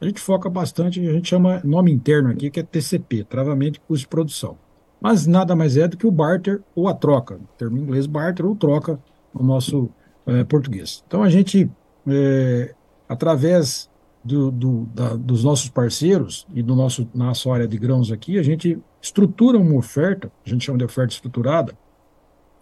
a 0.00 0.04
gente 0.04 0.20
foca 0.20 0.50
bastante, 0.50 1.00
a 1.00 1.12
gente 1.12 1.28
chama 1.28 1.62
nome 1.64 1.90
interno 1.90 2.30
aqui, 2.30 2.50
que 2.50 2.60
é 2.60 2.62
TCP, 2.62 3.24
Travamento 3.24 3.72
de 3.72 3.80
Custo 3.80 4.02
de 4.02 4.08
Produção. 4.08 4.58
Mas 5.00 5.26
nada 5.26 5.54
mais 5.54 5.76
é 5.76 5.86
do 5.86 5.96
que 5.96 6.06
o 6.06 6.10
barter 6.10 6.60
ou 6.74 6.88
a 6.88 6.94
troca, 6.94 7.38
termo 7.56 7.78
em 7.78 7.82
inglês 7.82 8.06
barter 8.06 8.44
ou 8.44 8.56
troca 8.56 8.98
no 9.32 9.44
nosso 9.44 9.88
é, 10.26 10.44
português. 10.44 11.02
Então, 11.06 11.22
a 11.22 11.28
gente, 11.28 11.70
é, 12.06 12.74
através 13.08 13.88
do, 14.24 14.50
do, 14.50 14.86
da, 14.86 15.14
dos 15.14 15.44
nossos 15.44 15.68
parceiros 15.70 16.46
e 16.52 16.62
do 16.62 16.74
nosso 16.74 17.08
nossa 17.14 17.50
área 17.52 17.68
de 17.68 17.78
grãos 17.78 18.10
aqui, 18.10 18.38
a 18.38 18.42
gente 18.42 18.78
estrutura 19.00 19.58
uma 19.58 19.76
oferta, 19.76 20.30
a 20.44 20.48
gente 20.48 20.64
chama 20.64 20.78
de 20.78 20.84
oferta 20.84 21.14
estruturada, 21.14 21.76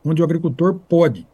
onde 0.05 0.21
o 0.21 0.25
agricultor 0.25 0.75
pode, 0.89 1.27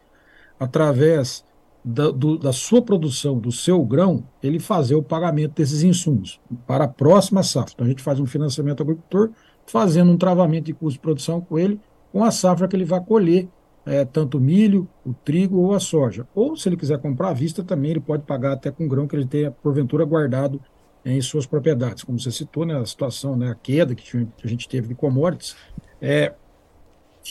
através 0.58 1.44
da, 1.84 2.10
do, 2.10 2.38
da 2.38 2.52
sua 2.52 2.80
produção, 2.80 3.38
do 3.38 3.50
seu 3.50 3.84
grão, 3.84 4.24
ele 4.42 4.60
fazer 4.60 4.94
o 4.94 5.02
pagamento 5.02 5.56
desses 5.56 5.82
insumos 5.82 6.40
para 6.66 6.84
a 6.84 6.88
próxima 6.88 7.42
safra. 7.42 7.72
Então 7.74 7.86
a 7.86 7.88
gente 7.88 8.02
faz 8.02 8.20
um 8.20 8.26
financiamento 8.26 8.80
ao 8.80 8.84
agricultor, 8.84 9.30
fazendo 9.66 10.10
um 10.10 10.16
travamento 10.16 10.66
de 10.66 10.74
custo 10.74 10.94
de 10.94 11.00
produção 11.00 11.40
com 11.40 11.58
ele, 11.58 11.80
com 12.12 12.24
a 12.24 12.30
safra 12.30 12.68
que 12.68 12.76
ele 12.76 12.84
vai 12.84 13.00
colher, 13.00 13.48
é, 13.84 14.04
tanto 14.04 14.38
o 14.38 14.40
milho, 14.40 14.88
o 15.04 15.12
trigo 15.12 15.58
ou 15.58 15.74
a 15.74 15.80
soja. 15.80 16.26
Ou 16.34 16.56
se 16.56 16.68
ele 16.68 16.76
quiser 16.76 16.98
comprar 16.98 17.30
à 17.30 17.32
vista 17.32 17.62
também, 17.62 17.92
ele 17.92 18.00
pode 18.00 18.22
pagar 18.24 18.52
até 18.52 18.70
com 18.70 18.86
grão 18.86 19.06
que 19.06 19.16
ele 19.16 19.26
tenha, 19.26 19.50
porventura, 19.50 20.04
guardado 20.04 20.60
em 21.04 21.20
suas 21.20 21.46
propriedades. 21.46 22.04
Como 22.04 22.18
você 22.18 22.30
citou, 22.30 22.64
né, 22.64 22.78
a 22.78 22.86
situação, 22.86 23.36
né, 23.36 23.50
a 23.50 23.54
queda 23.54 23.94
que 23.94 24.28
a 24.44 24.46
gente 24.46 24.68
teve 24.68 24.88
de 24.88 24.94
commodities, 24.94 25.56
é, 26.00 26.32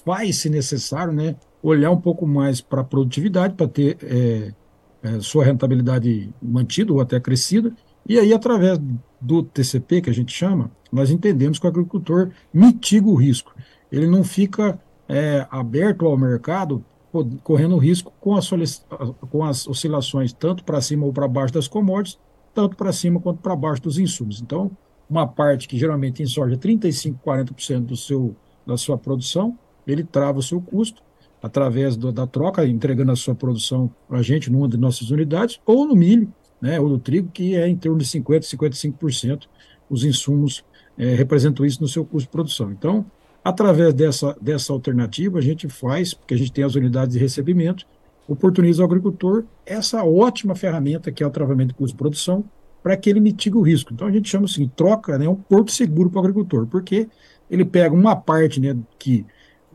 faz, 0.04 0.38
se 0.38 0.50
necessário, 0.50 1.14
né, 1.14 1.36
olhar 1.64 1.92
um 1.92 2.00
pouco 2.00 2.26
mais 2.26 2.60
para 2.60 2.82
a 2.82 2.84
produtividade, 2.84 3.54
para 3.54 3.68
ter 3.68 3.98
é, 4.04 4.54
é, 5.04 5.20
sua 5.22 5.46
rentabilidade 5.46 6.30
mantida 6.42 6.92
ou 6.92 7.00
até 7.00 7.20
crescida, 7.20 7.72
e 8.08 8.20
aí, 8.20 8.34
através 8.34 8.80
do 9.20 9.44
TCP, 9.44 10.02
que 10.02 10.10
a 10.10 10.14
gente 10.14 10.34
chama, 10.34 10.72
nós 10.92 11.12
entendemos 11.12 11.60
que 11.60 11.66
o 11.66 11.70
agricultor 11.70 12.32
mitiga 12.54 13.08
o 13.08 13.16
risco. 13.16 13.54
Ele 13.92 14.08
não 14.08 14.24
fica 14.24 14.80
é, 15.08 15.46
aberto 15.50 16.06
ao 16.06 16.18
mercado, 16.18 16.84
correndo 17.44 17.78
risco 17.78 18.12
com 18.20 18.36
as, 18.36 18.50
com 19.30 19.44
as 19.44 19.68
oscilações, 19.68 20.34
tanto 20.34 20.64
para 20.64 20.82
cima 20.82 21.06
ou 21.06 21.14
para 21.14 21.28
baixo 21.28 21.54
das 21.54 21.68
commodities, 21.68 22.18
tanto 22.54 22.76
para 22.76 22.92
cima 22.92 23.20
quanto 23.20 23.42
para 23.42 23.56
baixo 23.56 23.82
dos 23.82 24.00
insumos. 24.00 24.42
Então, 24.42 24.72
uma 25.10 25.28
parte 25.28 25.68
que 25.68 25.78
geralmente 25.78 26.24
em 26.24 26.26
soja 26.26 26.58
35%, 26.58 27.18
40% 27.26 27.82
do 27.82 27.98
seu, 27.98 28.36
da 28.66 28.78
sua 28.78 28.98
produção, 28.98 29.58
ele 29.86 30.04
trava 30.04 30.40
o 30.40 30.44
seu 30.44 30.62
custo 30.62 31.02
através 31.42 31.98
do, 31.98 32.12
da 32.12 32.28
troca, 32.28 32.66
entregando 32.66 33.12
a 33.12 33.16
sua 33.16 33.36
produção 33.36 33.92
para 34.08 34.20
a 34.20 34.22
gente 34.22 34.50
numa 34.50 34.68
de 34.68 34.78
nossas 34.78 35.10
unidades, 35.10 35.60
ou 35.66 35.86
no 35.86 35.96
milho, 35.96 36.32
né, 36.62 36.80
ou 36.80 36.88
no 36.88 37.00
trigo, 37.00 37.30
que 37.32 37.56
é 37.56 37.68
em 37.68 37.76
torno 37.76 37.98
de 37.98 38.06
50%, 38.06 38.42
55% 38.42 39.48
os 39.90 40.06
insumos 40.06 40.64
é, 40.98 41.14
representam 41.16 41.66
isso 41.66 41.82
no 41.82 41.88
seu 41.88 42.06
custo 42.06 42.28
de 42.28 42.32
produção. 42.32 42.72
Então, 42.72 43.06
através 43.44 43.94
dessa, 43.94 44.36
dessa 44.40 44.72
alternativa, 44.72 45.40
a 45.40 45.42
gente 45.42 45.68
faz, 45.68 46.14
porque 46.14 46.34
a 46.34 46.38
gente 46.38 46.52
tem 46.52 46.64
as 46.64 46.76
unidades 46.76 47.14
de 47.14 47.20
recebimento, 47.20 47.86
oportuniza 48.28 48.82
ao 48.82 48.88
agricultor 48.88 49.44
essa 49.66 50.04
ótima 50.04 50.56
ferramenta 50.56 51.12
que 51.12 51.24
é 51.24 51.28
o 51.28 51.32
travamento 51.32 51.70
de 51.70 51.74
custo 51.74 51.94
de 51.94 51.98
produção, 51.98 52.46
para 52.82 52.98
que 52.98 53.10
ele 53.10 53.20
mitigue 53.20 53.58
o 53.58 53.62
risco. 53.62 53.94
Então, 53.94 54.08
a 54.08 54.12
gente 54.12 54.30
chama 54.30 54.46
assim, 54.46 54.68
troca, 54.76 55.18
né, 55.18 55.28
um 55.28 55.36
porto 55.36 55.72
seguro 55.72 56.10
para 56.10 56.18
o 56.18 56.22
agricultor, 56.22 56.66
porque 56.66 57.08
ele 57.50 57.66
pega 57.66 57.94
uma 57.94 58.16
parte 58.16 58.60
né, 58.60 58.76
que 58.98 59.26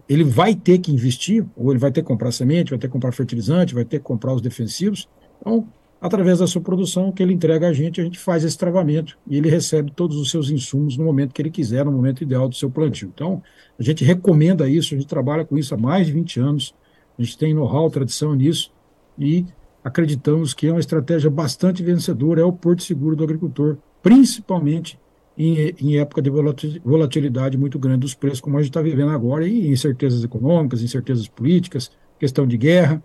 ele 0.09 0.25
vai 0.25 0.55
ter 0.55 0.79
que 0.79 0.93
investir, 0.93 1.45
ou 1.57 1.71
ele 1.71 1.79
vai 1.79 1.93
ter 1.93 2.03
que 2.03 2.09
comprar 2.09 2.33
semente, 2.33 2.71
vai 2.71 2.79
ter 2.79 2.87
que 2.87 2.93
comprar 2.93 3.13
fertilizante, 3.13 3.75
vai 3.75 3.85
ter 3.85 3.99
que 3.99 4.05
comprar 4.05 4.33
os 4.33 4.41
defensivos. 4.41 5.09
Então, 5.41 5.69
através 6.01 6.39
da 6.39 6.47
sua 6.47 6.61
produção 6.61 7.11
que 7.11 7.23
ele 7.23 7.33
entrega 7.33 7.69
a 7.69 7.73
gente, 7.73 8.01
a 8.01 8.05
gente 8.05 8.19
faz 8.19 8.45
esse 8.45 8.57
travamento 8.57 9.19
e 9.27 9.37
ele 9.37 9.49
recebe 9.49 9.91
todos 9.91 10.17
os 10.17 10.31
seus 10.31 10.51
insumos 10.51 10.97
no 10.97 11.05
momento 11.05 11.33
que 11.33 11.41
ele 11.41 11.51
quiser, 11.51 11.85
no 11.85 11.93
momento 11.93 12.23
ideal 12.23 12.49
do 12.49 12.55
seu 12.55 12.71
plantio. 12.71 13.11
Então, 13.15 13.43
a 13.79 13.83
gente 13.83 14.05
recomenda 14.05 14.69
isso, 14.69 14.95
a 14.95 14.99
gente 14.99 15.09
trabalha 15.09 15.45
com 15.45 15.57
isso 15.57 15.75
há 15.75 15.79
mais 15.79 16.07
de 16.07 16.13
20 16.13 16.41
anos, 16.41 16.75
a 17.19 17.23
gente 17.23 17.39
tem 17.39 17.55
know-how, 17.55 17.91
tradição 17.91 18.35
nisso 18.35 18.71
e 19.19 19.45
acreditamos 19.83 20.53
que 20.53 20.67
é 20.67 20.71
uma 20.71 20.81
estratégia 20.81 21.31
bastante 21.31 21.83
vencedora, 21.83 22.41
é 22.41 22.45
o 22.45 22.53
porto 22.53 22.83
seguro 22.83 23.17
do 23.17 23.25
agricultor, 23.25 23.79
principalmente 24.03 24.99
em, 25.39 25.75
em 25.81 25.99
época 25.99 26.21
de 26.23 26.31
volatilidade 26.31 27.57
muito 27.57 27.79
grande 27.79 28.01
dos 28.01 28.15
preços, 28.15 28.41
como 28.41 28.57
a 28.57 28.61
gente 28.61 28.71
está 28.71 28.83
vivendo 28.83 29.11
agora, 29.11 29.47
e 29.47 29.69
incertezas 29.69 30.25
econômicas, 30.25 30.83
incertezas 30.83 31.29
políticas, 31.29 31.91
questão 32.19 32.47
de 32.47 32.57
guerra, 32.57 33.03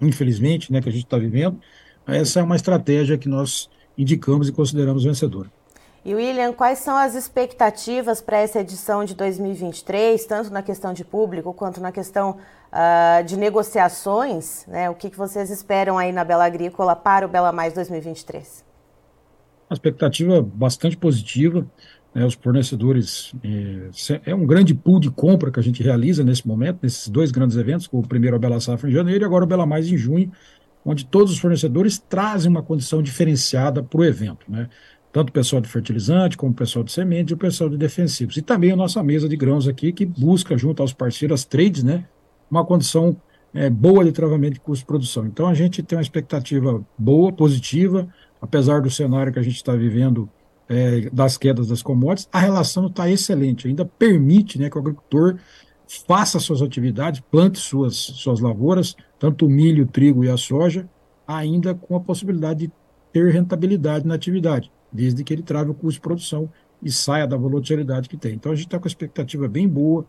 infelizmente, 0.00 0.72
né, 0.72 0.80
que 0.80 0.88
a 0.88 0.92
gente 0.92 1.04
está 1.04 1.18
vivendo. 1.18 1.58
Essa 2.06 2.40
é 2.40 2.42
uma 2.42 2.56
estratégia 2.56 3.18
que 3.18 3.28
nós 3.28 3.68
indicamos 3.96 4.48
e 4.48 4.52
consideramos 4.52 5.04
vencedora. 5.04 5.50
E 6.04 6.14
William, 6.14 6.52
quais 6.52 6.78
são 6.78 6.96
as 6.96 7.16
expectativas 7.16 8.20
para 8.20 8.38
essa 8.38 8.60
edição 8.60 9.04
de 9.04 9.14
2023, 9.14 10.24
tanto 10.24 10.52
na 10.52 10.62
questão 10.62 10.92
de 10.92 11.04
público 11.04 11.52
quanto 11.52 11.80
na 11.80 11.90
questão 11.90 12.36
uh, 12.72 13.24
de 13.24 13.36
negociações? 13.36 14.64
Né? 14.68 14.88
O 14.88 14.94
que, 14.94 15.10
que 15.10 15.18
vocês 15.18 15.50
esperam 15.50 15.98
aí 15.98 16.12
na 16.12 16.22
Bela 16.22 16.44
Agrícola 16.44 16.94
para 16.94 17.26
o 17.26 17.28
Bela 17.28 17.50
Mais 17.50 17.72
2023? 17.72 18.64
uma 19.68 19.74
expectativa 19.74 20.40
bastante 20.40 20.96
positiva. 20.96 21.66
Né, 22.14 22.24
os 22.24 22.32
fornecedores 22.34 23.34
é, 23.44 24.30
é, 24.30 24.34
um 24.34 24.46
grande 24.46 24.74
pool 24.74 24.98
de 24.98 25.10
compra 25.10 25.50
que 25.50 25.60
a 25.60 25.62
gente 25.62 25.82
realiza 25.82 26.24
nesse 26.24 26.48
momento, 26.48 26.78
nesses 26.82 27.08
dois 27.08 27.30
grandes 27.30 27.58
eventos, 27.58 27.88
o 27.92 28.00
primeiro 28.00 28.36
a 28.36 28.38
Bela 28.38 28.58
Safra 28.58 28.88
em 28.88 28.92
janeiro 28.92 29.22
e 29.22 29.26
agora 29.26 29.44
o 29.44 29.46
Bela 29.46 29.66
Mais 29.66 29.90
em 29.90 29.98
junho, 29.98 30.32
onde 30.86 31.04
todos 31.04 31.32
os 31.32 31.38
fornecedores 31.38 31.98
trazem 31.98 32.48
uma 32.48 32.62
condição 32.62 33.02
diferenciada 33.02 33.82
para 33.82 34.00
o 34.00 34.04
evento, 34.04 34.46
né? 34.48 34.68
Tanto 35.12 35.30
o 35.30 35.32
pessoal 35.32 35.60
de 35.60 35.68
fertilizante, 35.68 36.36
como 36.36 36.52
o 36.52 36.54
pessoal 36.54 36.84
de 36.84 36.92
semente 36.92 37.30
e 37.30 37.34
o 37.34 37.36
pessoal 37.36 37.68
de 37.68 37.76
defensivos. 37.76 38.36
E 38.36 38.42
também 38.42 38.70
a 38.70 38.76
nossa 38.76 39.02
mesa 39.02 39.28
de 39.28 39.36
grãos 39.36 39.66
aqui, 39.66 39.92
que 39.92 40.04
busca, 40.06 40.56
junto 40.56 40.82
aos 40.82 40.92
parceiros, 40.92 41.40
as 41.40 41.44
trades, 41.44 41.82
né? 41.82 42.04
Uma 42.48 42.64
condição 42.64 43.16
é, 43.52 43.68
boa 43.68 44.04
de 44.04 44.12
travamento 44.12 44.54
de 44.54 44.60
custo 44.60 44.82
de 44.82 44.86
produção. 44.86 45.26
Então 45.26 45.48
a 45.48 45.54
gente 45.54 45.82
tem 45.82 45.96
uma 45.96 46.02
expectativa 46.02 46.84
boa, 46.96 47.32
positiva, 47.32 48.06
apesar 48.40 48.80
do 48.80 48.90
cenário 48.90 49.32
que 49.32 49.38
a 49.38 49.42
gente 49.42 49.56
está 49.56 49.74
vivendo 49.74 50.28
é, 50.68 51.08
das 51.10 51.36
quedas 51.36 51.66
das 51.66 51.82
commodities, 51.82 52.28
a 52.32 52.38
relação 52.38 52.86
está 52.86 53.10
excelente, 53.10 53.66
ainda 53.66 53.84
permite 53.84 54.58
né, 54.58 54.68
que 54.68 54.76
o 54.76 54.80
agricultor 54.80 55.38
faça 56.06 56.38
suas 56.38 56.60
atividades, 56.60 57.20
plante 57.30 57.58
suas, 57.58 57.96
suas 57.96 58.40
lavouras, 58.40 58.94
tanto 59.18 59.46
o 59.46 59.50
milho, 59.50 59.84
o 59.84 59.88
trigo 59.88 60.24
e 60.24 60.28
a 60.28 60.36
soja, 60.36 60.88
ainda 61.26 61.74
com 61.74 61.96
a 61.96 62.00
possibilidade 62.00 62.66
de 62.66 62.72
ter 63.12 63.32
rentabilidade 63.32 64.06
na 64.06 64.14
atividade, 64.14 64.70
desde 64.92 65.24
que 65.24 65.32
ele 65.32 65.42
trave 65.42 65.70
o 65.70 65.74
custo 65.74 65.94
de 65.94 66.00
produção 66.00 66.50
e 66.82 66.90
saia 66.90 67.26
da 67.26 67.36
volatilidade 67.36 68.08
que 68.08 68.16
tem. 68.16 68.34
Então 68.34 68.52
a 68.52 68.54
gente 68.54 68.66
está 68.66 68.78
com 68.78 68.86
a 68.86 68.88
expectativa 68.88 69.48
bem 69.48 69.68
boa, 69.68 70.06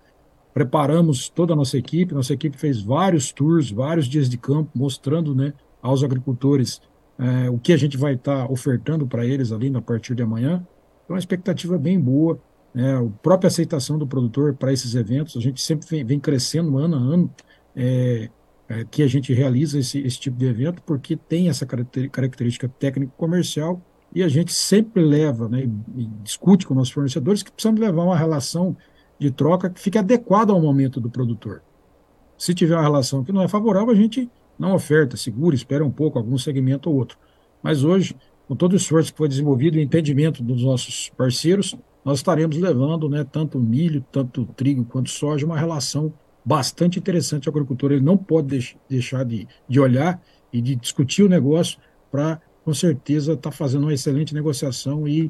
preparamos 0.54 1.30
toda 1.30 1.54
a 1.54 1.56
nossa 1.56 1.78
equipe, 1.78 2.14
nossa 2.14 2.34
equipe 2.34 2.58
fez 2.58 2.82
vários 2.82 3.32
tours, 3.32 3.72
vários 3.72 4.08
dias 4.08 4.30
de 4.30 4.38
campo, 4.38 4.72
mostrando 4.76 5.34
né, 5.34 5.54
aos 5.82 6.04
agricultores 6.04 6.82
é, 7.18 7.50
o 7.50 7.58
que 7.58 7.74
a 7.74 7.78
gente 7.78 7.98
vai 7.98 8.14
estar 8.14 8.48
tá 8.48 8.52
ofertando 8.52 9.08
para 9.08 9.26
eles 9.26 9.52
ali 9.52 9.72
a 9.76 9.82
partir 9.82 10.14
de 10.16 10.24
amanhã. 10.24 10.66
Então, 11.04 11.16
uma 11.16 11.20
expectativa 11.20 11.78
bem 11.78 12.00
boa. 12.00 12.40
Né, 12.74 12.96
a 12.96 13.04
própria 13.22 13.48
aceitação 13.48 13.98
do 13.98 14.06
produtor 14.06 14.54
para 14.54 14.74
esses 14.74 14.94
eventos, 14.94 15.38
a 15.38 15.40
gente 15.40 15.62
sempre 15.62 15.88
vem, 15.88 16.04
vem 16.04 16.20
crescendo 16.20 16.78
ano 16.78 16.96
a 16.96 17.00
ano 17.00 17.34
é, 17.76 18.30
é, 18.70 18.84
que 18.84 19.02
a 19.02 19.08
gente 19.08 19.34
realiza 19.34 19.80
esse, 19.80 20.00
esse 20.00 20.20
tipo 20.20 20.38
de 20.38 20.46
evento, 20.46 20.82
porque 20.84 21.16
tem 21.16 21.50
essa 21.50 21.66
característica 21.66 22.68
técnico-comercial 22.68 23.82
e 24.14 24.24
a 24.24 24.28
gente 24.28 24.54
sempre 24.54 25.04
leva 25.04 25.48
né, 25.48 25.70
e, 25.96 26.06
discute 26.24 26.66
com 26.66 26.74
nossos 26.74 26.94
fornecedores 26.94 27.44
que 27.44 27.52
precisamos 27.52 27.80
levar 27.80 28.04
uma 28.04 28.18
relação 28.18 28.76
de 29.20 29.32
troca 29.32 29.70
que 29.70 29.80
fique 29.80 29.98
adequada 29.98 30.52
ao 30.52 30.62
momento 30.62 31.00
do 31.00 31.10
produtor. 31.10 31.62
Se 32.38 32.54
tiver 32.54 32.76
uma 32.76 32.84
relação 32.84 33.24
que 33.24 33.32
não 33.32 33.42
é 33.42 33.48
favorável, 33.48 33.92
a 33.92 33.96
gente 33.96 34.30
não 34.60 34.74
oferta, 34.74 35.18
segura, 35.18 35.56
espera 35.56 35.84
um 35.84 35.92
pouco, 35.92 36.18
algum 36.18 36.38
segmento 36.38 36.90
ou 36.90 36.96
outro. 36.96 37.18
Mas 37.62 37.84
hoje, 37.84 38.16
com 38.48 38.56
todo 38.56 38.74
o 38.74 38.76
esforço 38.76 39.12
que 39.12 39.18
foi 39.18 39.28
desenvolvido 39.28 39.78
e 39.78 39.82
entendimento 39.82 40.44
dos 40.44 40.64
nossos 40.64 41.10
parceiros, 41.18 41.76
nós 42.06 42.20
estaremos 42.20 42.58
levando 42.58 43.10
né, 43.10 43.24
tanto 43.24 43.60
milho, 43.60 44.06
tanto 44.12 44.46
trigo 44.56 44.86
quanto 44.86 45.10
soja, 45.10 45.46
uma 45.46 45.58
relação 45.58 46.14
bastante 46.48 46.98
interessante 46.98 47.50
ao 47.50 47.54
agricultor. 47.54 47.92
Ele 47.92 48.02
não 48.02 48.16
pode 48.16 48.48
deix 48.48 48.76
deixar 48.90 49.26
de, 49.26 49.46
de 49.68 49.80
olhar 49.82 50.22
e 50.54 50.62
de 50.62 50.78
discutir 50.78 51.24
o 51.24 51.28
negócio 51.28 51.78
para, 52.10 52.40
com 52.64 52.74
certeza, 52.74 53.34
estar 53.34 53.50
tá 53.50 53.56
fazendo 53.56 53.84
uma 53.84 53.94
excelente 53.94 54.34
negociação 54.34 55.06
e 55.06 55.30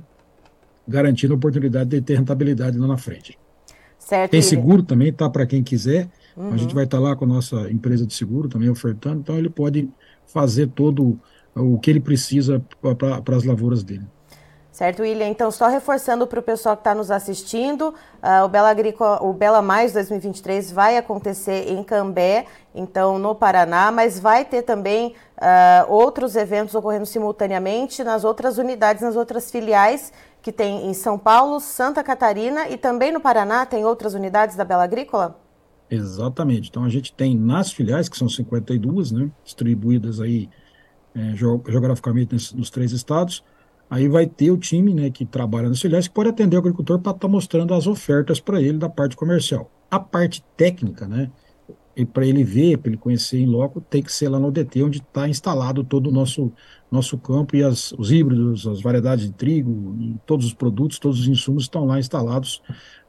garantindo 0.87 1.33
a 1.33 1.35
oportunidade 1.35 1.89
de 1.89 2.01
ter 2.01 2.17
rentabilidade 2.19 2.77
lá 2.77 2.85
na 2.85 2.97
frente. 2.97 3.37
Certo, 3.97 4.29
Tem 4.29 4.43
seguro 4.43 4.83
também, 4.83 5.11
tá? 5.11 5.27
Para 5.27 5.47
quem 5.47 5.63
quiser. 5.63 6.07
Uhum. 6.35 6.53
A 6.53 6.57
gente 6.57 6.75
vai 6.75 6.83
estar 6.83 6.97
tá 6.97 7.03
lá 7.03 7.15
com 7.15 7.25
a 7.25 7.27
nossa 7.27 7.69
empresa 7.71 8.05
de 8.05 8.13
seguro 8.13 8.47
também 8.47 8.69
ofertando, 8.69 9.21
então 9.21 9.39
ele 9.39 9.49
pode 9.49 9.89
fazer 10.27 10.67
todo 10.67 11.19
o 11.55 11.79
que 11.79 11.89
ele 11.89 11.99
precisa 11.99 12.63
para 12.79 13.35
as 13.35 13.43
lavouras 13.43 13.83
dele. 13.83 14.05
Certo, 14.77 15.01
William. 15.01 15.27
Então, 15.27 15.49
só 15.49 15.67
reforçando 15.69 16.27
para 16.27 16.39
o 16.39 16.43
pessoal 16.43 16.77
que 16.77 16.81
está 16.81 16.93
nos 16.93 17.09
assistindo, 17.09 17.95
uh, 18.21 18.45
o 18.45 18.47
Bela 18.47 18.69
Agrícola, 18.69 19.23
o 19.23 19.33
Bela 19.33 19.59
Mais 19.59 19.91
2023 19.91 20.71
vai 20.71 20.97
acontecer 20.97 21.71
em 21.71 21.83
Cambé, 21.83 22.45
então 22.75 23.17
no 23.17 23.33
Paraná, 23.33 23.91
mas 23.91 24.19
vai 24.19 24.45
ter 24.45 24.61
também 24.61 25.15
uh, 25.39 25.91
outros 25.91 26.35
eventos 26.35 26.75
ocorrendo 26.75 27.07
simultaneamente 27.07 28.03
nas 28.03 28.23
outras 28.23 28.59
unidades, 28.59 29.01
nas 29.01 29.15
outras 29.15 29.49
filiais 29.49 30.13
que 30.43 30.51
tem 30.51 30.87
em 30.87 30.93
São 30.93 31.17
Paulo, 31.17 31.59
Santa 31.59 32.03
Catarina 32.03 32.69
e 32.69 32.77
também 32.77 33.11
no 33.11 33.19
Paraná 33.19 33.65
tem 33.65 33.83
outras 33.83 34.13
unidades 34.13 34.55
da 34.55 34.63
Bela 34.63 34.83
Agrícola? 34.83 35.39
Exatamente. 35.89 36.69
Então 36.69 36.83
a 36.83 36.89
gente 36.89 37.11
tem 37.11 37.35
nas 37.35 37.71
filiais, 37.71 38.07
que 38.07 38.15
são 38.15 38.29
52, 38.29 39.11
né, 39.11 39.31
distribuídas 39.43 40.19
aí 40.19 40.47
é, 41.15 41.35
geograficamente 41.35 42.55
nos 42.55 42.69
três 42.69 42.91
estados, 42.91 43.43
Aí 43.89 44.07
vai 44.07 44.27
ter 44.27 44.51
o 44.51 44.57
time 44.57 44.93
né, 44.93 45.09
que 45.09 45.25
trabalha 45.25 45.69
nas 45.69 45.81
filiais 45.81 46.07
que 46.07 46.13
pode 46.13 46.29
atender 46.29 46.55
o 46.55 46.59
agricultor 46.59 46.99
para 46.99 47.11
estar 47.11 47.27
tá 47.27 47.27
mostrando 47.27 47.73
as 47.73 47.87
ofertas 47.87 48.39
para 48.39 48.61
ele 48.61 48.77
da 48.77 48.89
parte 48.89 49.15
comercial. 49.15 49.71
A 49.89 49.99
parte 49.99 50.43
técnica, 50.57 51.07
né, 51.07 51.31
para 52.05 52.25
ele 52.25 52.43
ver, 52.43 52.77
para 52.77 52.89
ele 52.89 52.97
conhecer 52.97 53.39
em 53.39 53.45
loco, 53.45 53.81
tem 53.81 54.03
que 54.03 54.11
ser 54.11 54.29
lá 54.29 54.39
no 54.39 54.51
DT, 54.51 54.83
onde 54.83 54.99
está 54.99 55.27
instalado 55.27 55.83
todo 55.83 56.07
o 56.07 56.11
nosso, 56.11 56.51
nosso 56.91 57.17
campo 57.17 57.55
e 57.55 57.63
as, 57.63 57.91
os 57.93 58.11
híbridos, 58.11 58.67
as 58.67 58.81
variedades 58.81 59.25
de 59.25 59.31
trigo, 59.31 59.95
todos 60.25 60.45
os 60.45 60.53
produtos, 60.53 60.99
todos 60.99 61.21
os 61.21 61.27
insumos 61.27 61.63
estão 61.63 61.85
lá 61.85 61.97
instalados 61.97 62.61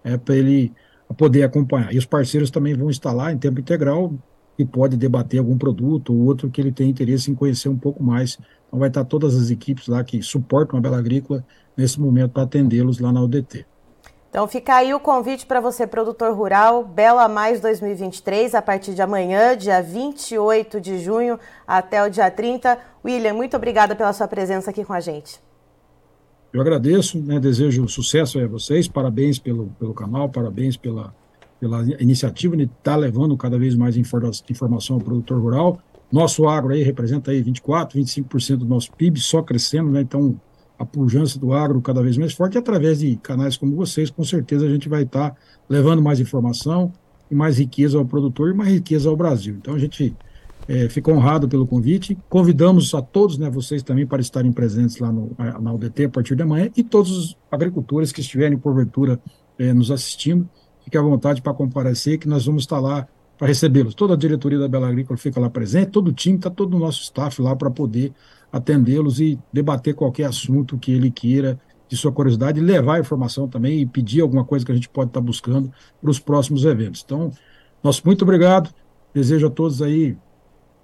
é, 0.03 0.17
para 0.17 0.37
ele 0.37 0.73
poder 1.17 1.43
acompanhar. 1.43 1.93
E 1.93 1.99
os 1.99 2.07
parceiros 2.07 2.51
também 2.51 2.75
vão 2.75 2.89
instalar 2.89 3.33
em 3.33 3.39
tempo 3.39 3.61
integral 3.61 4.15
e 4.59 4.65
pode 4.65 4.97
debater 4.97 5.39
algum 5.39 5.57
produto 5.57 6.13
ou 6.13 6.25
outro 6.25 6.51
que 6.51 6.61
ele 6.61 6.73
tem 6.73 6.91
interesse 6.91 7.31
em 7.31 7.35
conhecer 7.35 7.69
um 7.69 7.77
pouco 7.77 8.03
mais 8.03 8.39
então 8.69 8.79
vai 8.79 8.89
estar 8.89 9.05
todas 9.05 9.35
as 9.35 9.51
equipes 9.51 9.89
lá 9.89 10.05
que 10.05 10.23
suportam 10.23 10.79
a 10.79 10.83
Bela 10.83 10.99
Agrícola 10.99 11.45
nesse 11.77 11.99
momento 11.99 12.33
para 12.33 12.43
atendê-los 12.43 13.01
lá 13.01 13.11
na 13.11 13.23
UDT. 13.23 13.67
Então 14.31 14.47
fica 14.47 14.75
aí 14.75 14.93
o 14.93 15.01
convite 15.01 15.47
para 15.47 15.59
você, 15.59 15.87
produtor 15.87 16.35
rural, 16.35 16.85
Bela 16.85 17.27
Mais 17.29 17.63
2023, 17.63 18.55
a 18.55 18.61
partir 18.61 18.95
de 18.95 19.01
amanhã, 19.01 19.57
dia 19.57 19.83
28 19.83 20.79
de 20.83 20.99
junho, 20.99 21.41
até 21.67 22.05
o 22.05 22.11
dia 22.11 22.31
30. 22.31 22.79
William, 23.03 23.33
muito 23.33 23.57
obrigada 23.57 23.97
pela 23.97 24.13
sua 24.13 24.29
presença 24.29 24.69
aqui 24.71 24.85
com 24.85 24.93
a 24.93 25.01
gente. 25.01 25.41
Eu 26.53 26.61
agradeço, 26.61 27.19
né, 27.19 27.41
desejo 27.41 27.89
sucesso 27.89 28.39
a 28.39 28.47
vocês, 28.47 28.87
parabéns 28.87 29.39
pelo, 29.39 29.69
pelo 29.79 29.95
canal, 29.95 30.29
parabéns 30.29 30.77
pela, 30.77 31.15
pela 31.61 31.83
iniciativa 32.01 32.57
de 32.57 32.65
estar 32.65 32.77
tá 32.83 32.97
levando 32.97 33.37
cada 33.37 33.59
vez 33.59 33.75
mais 33.75 33.97
informação 33.97 34.97
ao 34.97 35.03
produtor 35.03 35.41
rural 35.41 35.81
nosso 36.11 36.49
agro 36.49 36.73
aí 36.73 36.83
representa 36.83 37.31
aí 37.31 37.43
24, 37.43 37.99
25% 38.01 38.57
do 38.57 38.65
nosso 38.65 38.91
PIB, 38.93 39.21
só 39.21 39.43
crescendo, 39.43 39.91
né? 39.91 40.01
Então, 40.01 40.41
a 40.79 40.85
pujança 40.85 41.39
do 41.39 41.53
agro 41.53 41.83
cada 41.83 42.03
vez 42.03 42.17
mais 42.17 42.33
forte, 42.33 42.55
e 42.55 42.59
através 42.59 43.01
de 43.01 43.17
canais 43.17 43.57
como 43.57 43.77
vocês, 43.77 44.11
com 44.11 44.25
certeza 44.25 44.65
a 44.65 44.71
gente 44.71 44.89
vai 44.89 45.03
estar 45.03 45.31
tá 45.31 45.37
levando 45.69 46.01
mais 46.01 46.19
informação 46.19 46.93
e 47.31 47.35
mais 47.35 47.59
riqueza 47.59 47.99
ao 47.99 48.07
produtor 48.07 48.51
e 48.51 48.55
mais 48.55 48.73
riqueza 48.73 49.09
ao 49.09 49.17
Brasil. 49.17 49.57
Então, 49.61 49.75
a 49.75 49.79
gente 49.79 50.17
é, 50.67 50.89
fica 50.89 51.13
honrado 51.13 51.47
pelo 51.47 51.67
convite. 51.67 52.17
Convidamos 52.29 52.95
a 52.95 53.03
todos, 53.03 53.37
né, 53.37 53.51
vocês 53.51 53.83
também, 53.83 54.07
para 54.07 54.23
estarem 54.23 54.51
presentes 54.51 54.99
lá 54.99 55.13
no, 55.13 55.33
na 55.61 55.73
UDT 55.73 56.05
a 56.07 56.09
partir 56.09 56.35
de 56.37 56.43
amanhã 56.43 56.71
e 56.75 56.83
todos 56.83 57.11
os 57.11 57.37
agricultores 57.51 58.13
que 58.13 58.23
estiverem, 58.23 58.57
porventura, 58.57 59.21
é, 59.59 59.75
nos 59.75 59.91
assistindo. 59.91 60.49
Fiquem 60.89 60.99
à 60.99 61.05
vontade 61.05 61.43
para 61.43 61.53
comparecer, 61.53 62.17
que 62.17 62.27
nós 62.27 62.47
vamos 62.47 62.63
estar 62.63 62.81
lá 62.81 63.07
para 63.37 63.47
recebê-los. 63.47 63.95
Toda 63.95 64.15
a 64.15 64.17
diretoria 64.17 64.59
da 64.59 64.67
Bela 64.67 64.89
Agrícola 64.89 65.19
fica 65.19 65.39
lá 65.39 65.51
presente, 65.51 65.91
todo 65.91 66.09
o 66.09 66.13
time, 66.15 66.39
está 66.39 66.49
todo 66.49 66.75
o 66.75 66.79
nosso 66.79 67.03
staff 67.03 67.43
lá 67.43 67.55
para 67.55 67.71
poder 67.71 68.11
atendê-los 68.51 69.21
e 69.21 69.39
debater 69.53 69.95
qualquer 69.95 70.25
assunto 70.25 70.79
que 70.79 70.91
ele 70.91 71.11
queira 71.11 71.61
de 71.91 71.95
sua 71.95 72.11
curiosidade, 72.11 72.59
levar 72.59 72.95
a 72.95 73.01
informação 73.01 73.47
também 73.47 73.81
e 73.83 73.87
pedir 73.87 74.23
alguma 74.23 74.47
coisa 74.47 74.65
que 74.65 74.73
a 74.73 74.75
gente 74.75 74.89
pode 74.89 75.11
estar 75.11 75.21
tá 75.21 75.27
buscando 75.27 75.71
para 76.01 76.11
os 76.11 76.19
próximos 76.19 76.65
eventos. 76.65 77.03
Então, 77.05 77.31
nosso 77.85 78.01
muito 78.07 78.23
obrigado, 78.23 78.71
desejo 79.13 79.49
a 79.49 79.51
todos 79.51 79.83
aí 79.83 80.17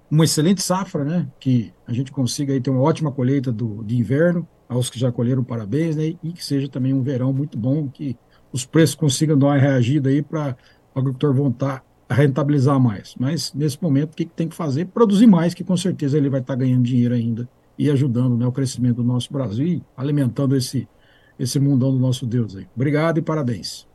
uma 0.09 0.23
excelente 0.23 0.61
safra, 0.61 1.03
né? 1.03 1.27
Que 1.39 1.73
a 1.87 1.93
gente 1.93 2.11
consiga 2.11 2.53
aí 2.53 2.61
ter 2.61 2.69
uma 2.69 2.81
ótima 2.81 3.11
colheita 3.11 3.51
do, 3.51 3.83
de 3.83 3.97
inverno, 3.97 4.47
aos 4.69 4.87
que 4.87 4.99
já 4.99 5.11
colheram, 5.11 5.43
parabéns, 5.43 5.95
né? 5.95 6.15
E 6.21 6.31
que 6.31 6.45
seja 6.45 6.69
também 6.69 6.93
um 6.93 7.01
verão 7.01 7.33
muito 7.33 7.57
bom, 7.57 7.89
que 7.89 8.15
os 8.55 8.65
preços 8.65 8.95
consigam 8.95 9.37
dar 9.37 9.47
uma 9.47 9.57
reagida 9.57 10.09
aí 10.09 10.21
para 10.21 10.55
o 10.95 10.99
agricultor 10.99 11.33
voltar 11.33 11.83
rentabilizar 12.09 12.79
mais. 12.79 13.13
Mas 13.19 13.51
nesse 13.53 13.81
momento, 13.83 14.13
o 14.13 14.15
que, 14.15 14.23
que 14.23 14.31
tem 14.31 14.47
que 14.47 14.55
fazer? 14.55 14.85
Produzir 14.85 15.27
mais, 15.27 15.53
que 15.53 15.61
com 15.61 15.75
certeza 15.75 16.17
ele 16.17 16.29
vai 16.29 16.39
estar 16.39 16.55
ganhando 16.55 16.83
dinheiro 16.83 17.13
ainda 17.13 17.49
e 17.77 17.91
ajudando 17.91 18.37
né, 18.37 18.47
o 18.47 18.53
crescimento 18.53 18.97
do 18.97 19.03
nosso 19.03 19.33
Brasil 19.33 19.65
e 19.65 19.83
alimentando 19.97 20.55
esse, 20.55 20.87
esse 21.37 21.59
mundão 21.59 21.91
do 21.91 21.99
nosso 21.99 22.25
Deus 22.25 22.55
aí. 22.55 22.65
Obrigado 22.73 23.17
e 23.17 23.21
parabéns. 23.21 23.85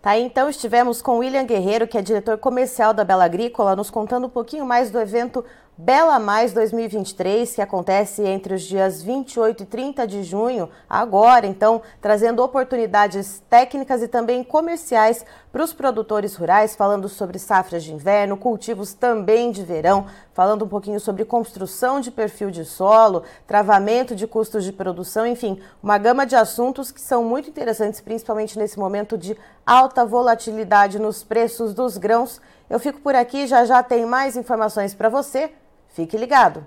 Tá 0.00 0.18
então 0.18 0.48
estivemos 0.48 1.02
com 1.02 1.18
William 1.18 1.44
Guerreiro, 1.44 1.86
que 1.86 1.98
é 1.98 2.02
diretor 2.02 2.38
comercial 2.38 2.94
da 2.94 3.04
Bela 3.04 3.24
Agrícola, 3.24 3.76
nos 3.76 3.90
contando 3.90 4.26
um 4.26 4.30
pouquinho 4.30 4.64
mais 4.64 4.90
do 4.90 4.98
evento 4.98 5.44
Bela 5.76 6.20
Mais 6.20 6.52
2023, 6.52 7.52
que 7.52 7.60
acontece 7.60 8.22
entre 8.22 8.54
os 8.54 8.62
dias 8.62 9.02
28 9.02 9.64
e 9.64 9.66
30 9.66 10.06
de 10.06 10.22
junho, 10.22 10.70
agora, 10.88 11.48
então, 11.48 11.82
trazendo 12.00 12.44
oportunidades 12.44 13.42
técnicas 13.50 14.00
e 14.00 14.06
também 14.06 14.44
comerciais 14.44 15.26
para 15.50 15.64
os 15.64 15.72
produtores 15.72 16.36
rurais, 16.36 16.76
falando 16.76 17.08
sobre 17.08 17.40
safras 17.40 17.82
de 17.82 17.92
inverno, 17.92 18.36
cultivos 18.36 18.94
também 18.94 19.50
de 19.50 19.64
verão, 19.64 20.06
falando 20.32 20.64
um 20.64 20.68
pouquinho 20.68 21.00
sobre 21.00 21.24
construção 21.24 21.98
de 21.98 22.12
perfil 22.12 22.52
de 22.52 22.64
solo, 22.64 23.24
travamento 23.44 24.14
de 24.14 24.28
custos 24.28 24.62
de 24.62 24.72
produção, 24.72 25.26
enfim, 25.26 25.60
uma 25.82 25.98
gama 25.98 26.24
de 26.24 26.36
assuntos 26.36 26.92
que 26.92 27.00
são 27.00 27.24
muito 27.24 27.50
interessantes, 27.50 28.00
principalmente 28.00 28.56
nesse 28.56 28.78
momento 28.78 29.18
de 29.18 29.36
alta 29.66 30.06
volatilidade 30.06 31.00
nos 31.00 31.24
preços 31.24 31.74
dos 31.74 31.96
grãos. 31.96 32.40
Eu 32.70 32.78
fico 32.78 33.00
por 33.00 33.16
aqui, 33.16 33.48
já 33.48 33.64
já 33.64 33.82
tem 33.82 34.06
mais 34.06 34.36
informações 34.36 34.94
para 34.94 35.08
você. 35.08 35.50
Fique 35.94 36.18
ligado! 36.18 36.66